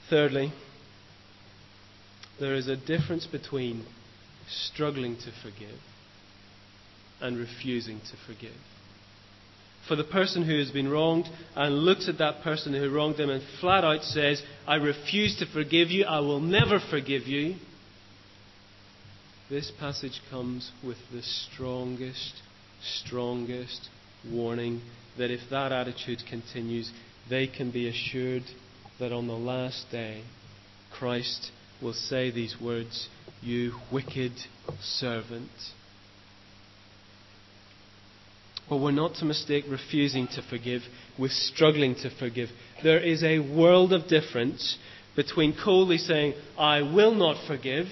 Thirdly, 0.10 0.52
there 2.40 2.56
is 2.56 2.68
a 2.68 2.76
difference 2.76 3.28
between 3.28 3.86
struggling 4.50 5.16
to 5.18 5.32
forgive 5.44 5.80
and 7.22 7.38
refusing 7.38 8.00
to 8.00 8.18
forgive. 8.26 8.56
For 9.88 9.96
the 9.96 10.04
person 10.04 10.44
who 10.44 10.58
has 10.58 10.72
been 10.72 10.90
wronged 10.90 11.30
and 11.56 11.76
looks 11.76 12.10
at 12.10 12.18
that 12.18 12.42
person 12.42 12.74
who 12.74 12.90
wronged 12.90 13.18
them 13.18 13.30
and 13.30 13.42
flat 13.62 13.84
out 13.84 14.04
says, 14.04 14.42
I 14.68 14.76
refuse 14.76 15.38
to 15.38 15.46
forgive 15.46 15.90
you, 15.90 16.06
I 16.06 16.20
will 16.20 16.42
never 16.42 16.80
forgive 16.80 17.24
you. 17.24 17.56
This 19.50 19.72
passage 19.80 20.20
comes 20.30 20.72
with 20.84 20.98
the 21.12 21.22
strongest, 21.22 22.42
strongest 22.82 23.90
warning 24.30 24.82
that 25.18 25.32
if 25.32 25.40
that 25.50 25.72
attitude 25.72 26.24
continues, 26.30 26.92
they 27.30 27.48
can 27.48 27.72
be 27.72 27.88
assured 27.88 28.44
that 29.00 29.14
on 29.14 29.28
the 29.28 29.38
last 29.38 29.90
day, 29.90 30.24
Christ 30.92 31.52
will 31.82 31.94
say 31.94 32.30
these 32.30 32.60
words 32.60 33.08
you 33.42 33.74
wicked 33.90 34.34
servant. 34.82 35.50
But 38.70 38.78
we're 38.78 38.92
not 38.92 39.16
to 39.16 39.26
mistake 39.26 39.64
refusing 39.70 40.28
to 40.36 40.42
forgive 40.42 40.82
with 41.18 41.32
struggling 41.32 41.96
to 41.96 42.10
forgive. 42.10 42.50
There 42.84 43.00
is 43.00 43.24
a 43.24 43.40
world 43.40 43.94
of 43.94 44.10
difference 44.10 44.78
between 45.16 45.56
coldly 45.64 45.98
saying, 45.98 46.34
I 46.58 46.82
will 46.82 47.16
not 47.16 47.48
forgive, 47.48 47.88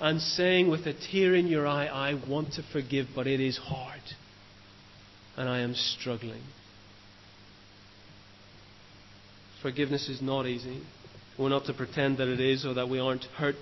and 0.00 0.20
saying 0.20 0.70
with 0.70 0.86
a 0.86 0.94
tear 0.94 1.34
in 1.34 1.46
your 1.46 1.66
eye, 1.66 1.86
I 1.86 2.14
want 2.28 2.52
to 2.54 2.62
forgive, 2.72 3.08
but 3.14 3.26
it 3.26 3.40
is 3.40 3.58
hard. 3.58 4.00
And 5.36 5.48
I 5.48 5.60
am 5.60 5.74
struggling. 5.74 6.42
Forgiveness 9.62 10.08
is 10.08 10.22
not 10.22 10.46
easy. 10.46 10.82
We're 11.38 11.48
not 11.48 11.64
to 11.66 11.74
pretend 11.74 12.18
that 12.18 12.28
it 12.28 12.40
is 12.40 12.64
or 12.64 12.74
that 12.74 12.88
we 12.88 12.98
aren't 12.98 13.24
hurt 13.24 13.56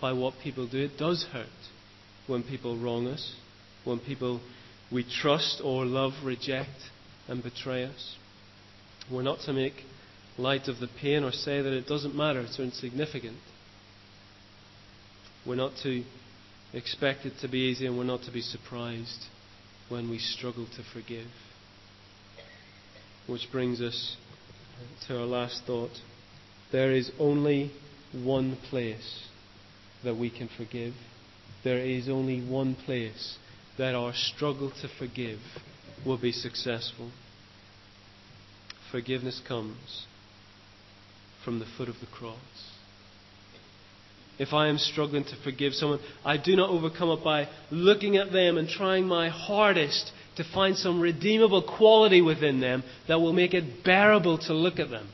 by 0.00 0.12
what 0.12 0.34
people 0.42 0.66
do. 0.66 0.78
It 0.78 0.98
does 0.98 1.26
hurt 1.32 1.46
when 2.26 2.42
people 2.42 2.78
wrong 2.78 3.06
us, 3.06 3.34
when 3.84 3.98
people 3.98 4.40
we 4.90 5.04
trust 5.04 5.60
or 5.62 5.84
love 5.84 6.12
reject 6.24 6.70
and 7.28 7.42
betray 7.42 7.84
us. 7.84 8.16
We're 9.10 9.22
not 9.22 9.40
to 9.40 9.52
make 9.52 9.74
light 10.36 10.68
of 10.68 10.80
the 10.80 10.88
pain 11.00 11.22
or 11.22 11.32
say 11.32 11.60
that 11.60 11.72
it 11.72 11.86
doesn't 11.86 12.14
matter, 12.14 12.40
it's 12.40 12.58
insignificant. 12.58 13.36
We're 15.46 15.56
not 15.56 15.72
to 15.82 16.04
expect 16.72 17.24
it 17.24 17.32
to 17.40 17.48
be 17.48 17.58
easy 17.58 17.86
and 17.86 17.96
we're 17.96 18.04
not 18.04 18.22
to 18.22 18.30
be 18.30 18.42
surprised 18.42 19.24
when 19.88 20.10
we 20.10 20.18
struggle 20.18 20.66
to 20.76 20.82
forgive. 20.92 21.26
Which 23.26 23.50
brings 23.50 23.80
us 23.80 24.16
to 25.06 25.18
our 25.18 25.26
last 25.26 25.64
thought. 25.66 25.90
There 26.72 26.92
is 26.92 27.10
only 27.18 27.72
one 28.12 28.56
place 28.68 29.24
that 30.04 30.16
we 30.16 30.30
can 30.30 30.48
forgive. 30.56 30.94
There 31.64 31.78
is 31.78 32.08
only 32.08 32.40
one 32.40 32.74
place 32.74 33.36
that 33.78 33.94
our 33.94 34.12
struggle 34.14 34.70
to 34.82 34.88
forgive 34.98 35.40
will 36.04 36.18
be 36.18 36.32
successful. 36.32 37.10
Forgiveness 38.90 39.40
comes 39.46 40.06
from 41.44 41.58
the 41.58 41.66
foot 41.76 41.88
of 41.88 42.00
the 42.00 42.06
cross. 42.06 42.36
If 44.40 44.54
I 44.54 44.68
am 44.68 44.78
struggling 44.78 45.24
to 45.24 45.36
forgive 45.44 45.74
someone, 45.74 46.00
I 46.24 46.38
do 46.38 46.56
not 46.56 46.70
overcome 46.70 47.10
it 47.10 47.22
by 47.22 47.46
looking 47.70 48.16
at 48.16 48.32
them 48.32 48.56
and 48.56 48.66
trying 48.66 49.06
my 49.06 49.28
hardest 49.28 50.12
to 50.36 50.44
find 50.44 50.78
some 50.78 50.98
redeemable 50.98 51.60
quality 51.60 52.22
within 52.22 52.58
them 52.58 52.82
that 53.06 53.20
will 53.20 53.34
make 53.34 53.52
it 53.52 53.84
bearable 53.84 54.38
to 54.38 54.54
look 54.54 54.78
at 54.78 54.88
them. 54.88 55.06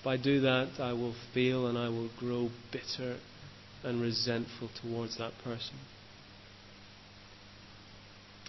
If 0.00 0.06
I 0.08 0.16
do 0.16 0.40
that, 0.40 0.80
I 0.80 0.92
will 0.94 1.14
feel 1.32 1.68
and 1.68 1.78
I 1.78 1.88
will 1.88 2.10
grow 2.18 2.50
bitter 2.72 3.18
and 3.84 4.02
resentful 4.02 4.70
towards 4.82 5.16
that 5.18 5.32
person. 5.44 5.76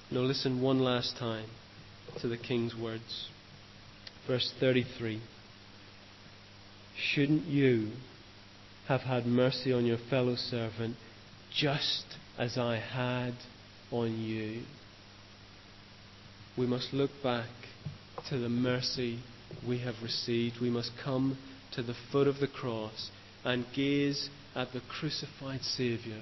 Now, 0.09 0.21
listen 0.21 0.61
one 0.61 0.79
last 0.79 1.15
time 1.15 1.45
to 2.21 2.27
the 2.27 2.37
king's 2.37 2.75
words. 2.75 3.29
Verse 4.25 4.51
33 4.59 5.21
Shouldn't 6.97 7.45
you 7.45 7.91
have 8.89 9.01
had 9.01 9.23
mercy 9.23 9.71
on 9.71 9.85
your 9.85 9.99
fellow 10.09 10.35
servant 10.35 10.95
just 11.55 12.05
as 12.39 12.57
I 12.57 12.77
had 12.77 13.35
on 13.91 14.19
you? 14.19 14.63
We 16.57 16.65
must 16.65 16.91
look 16.91 17.11
back 17.21 17.49
to 18.29 18.39
the 18.39 18.49
mercy 18.49 19.19
we 19.65 19.77
have 19.81 19.93
received, 20.01 20.59
we 20.59 20.71
must 20.71 20.89
come 21.03 21.37
to 21.73 21.83
the 21.83 21.93
foot 22.11 22.25
of 22.27 22.39
the 22.39 22.47
cross 22.47 23.11
and 23.45 23.63
gaze 23.75 24.31
at 24.55 24.73
the 24.73 24.81
crucified 24.89 25.61
Saviour, 25.61 26.21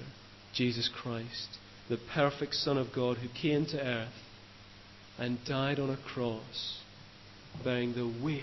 Jesus 0.52 0.90
Christ, 0.94 1.56
the 1.88 1.98
perfect 2.12 2.54
Son 2.54 2.76
of 2.76 2.92
God 2.94 3.16
who 3.16 3.28
came 3.30 3.64
to 3.64 3.80
earth 3.80 4.12
and 5.18 5.42
died 5.46 5.80
on 5.80 5.88
a 5.88 5.96
cross, 5.96 6.80
bearing 7.64 7.94
the 7.94 8.14
weight 8.22 8.42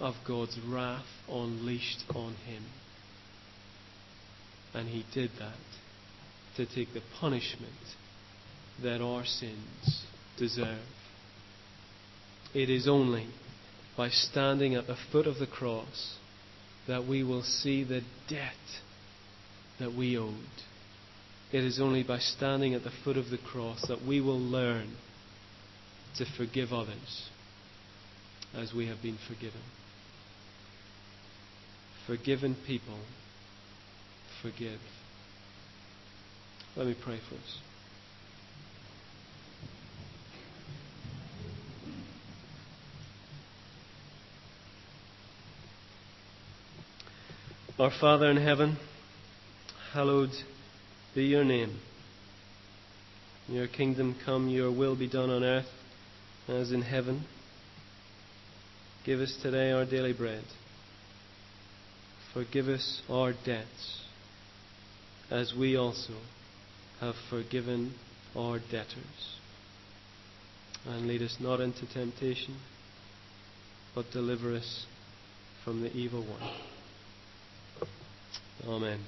of 0.00 0.16
God's 0.26 0.58
wrath 0.66 1.06
unleashed 1.28 2.02
on 2.12 2.34
him. 2.44 2.64
And 4.74 4.88
he 4.88 5.04
did 5.12 5.30
that 5.38 5.54
to 6.56 6.66
take 6.66 6.92
the 6.94 7.02
punishment 7.20 7.72
that 8.82 9.00
our 9.00 9.24
sins 9.24 10.04
deserve. 10.36 10.78
It 12.54 12.70
is 12.70 12.88
only 12.88 13.28
by 13.96 14.08
standing 14.08 14.74
at 14.74 14.86
the 14.86 14.96
foot 15.12 15.26
of 15.26 15.38
the 15.38 15.46
cross 15.46 16.16
that 16.88 17.06
we 17.06 17.22
will 17.22 17.42
see 17.42 17.84
the 17.84 18.02
debt 18.28 18.54
that 19.78 19.94
we 19.94 20.16
owed. 20.16 20.34
It 21.52 21.64
is 21.64 21.80
only 21.80 22.02
by 22.02 22.18
standing 22.18 22.74
at 22.74 22.84
the 22.84 22.92
foot 23.04 23.16
of 23.16 23.30
the 23.30 23.38
cross 23.38 23.86
that 23.88 24.02
we 24.02 24.20
will 24.20 24.38
learn 24.38 24.96
to 26.16 26.24
forgive 26.36 26.72
others 26.72 27.28
as 28.54 28.72
we 28.72 28.86
have 28.86 29.02
been 29.02 29.18
forgiven. 29.28 29.60
Forgiven 32.06 32.56
people 32.66 32.98
forgive. 34.42 34.80
Let 36.76 36.86
me 36.86 36.94
pray 36.94 37.18
for 37.28 37.34
us. 37.34 37.58
Our 47.78 47.90
Father 47.98 48.26
in 48.30 48.36
heaven, 48.36 48.76
hallowed 49.94 50.30
be 51.14 51.24
your 51.24 51.44
name. 51.44 51.78
Your 53.48 53.66
kingdom 53.66 54.16
come, 54.24 54.48
your 54.48 54.70
will 54.70 54.96
be 54.96 55.08
done 55.08 55.30
on 55.30 55.42
earth 55.42 55.66
as 56.46 56.72
in 56.72 56.82
heaven. 56.82 57.24
Give 59.06 59.20
us 59.20 59.34
today 59.42 59.72
our 59.72 59.86
daily 59.86 60.12
bread. 60.12 60.44
Forgive 62.34 62.68
us 62.68 63.02
our 63.08 63.32
debts, 63.32 64.04
as 65.30 65.54
we 65.54 65.76
also 65.76 66.14
have 67.00 67.14
forgiven 67.28 67.94
our 68.36 68.58
debtors. 68.58 69.38
And 70.86 71.06
lead 71.06 71.22
us 71.22 71.36
not 71.40 71.60
into 71.60 71.86
temptation, 71.92 72.56
but 73.94 74.10
deliver 74.12 74.54
us 74.54 74.86
from 75.64 75.82
the 75.82 75.92
evil 75.92 76.22
one. 76.22 77.88
Amen. 78.66 79.00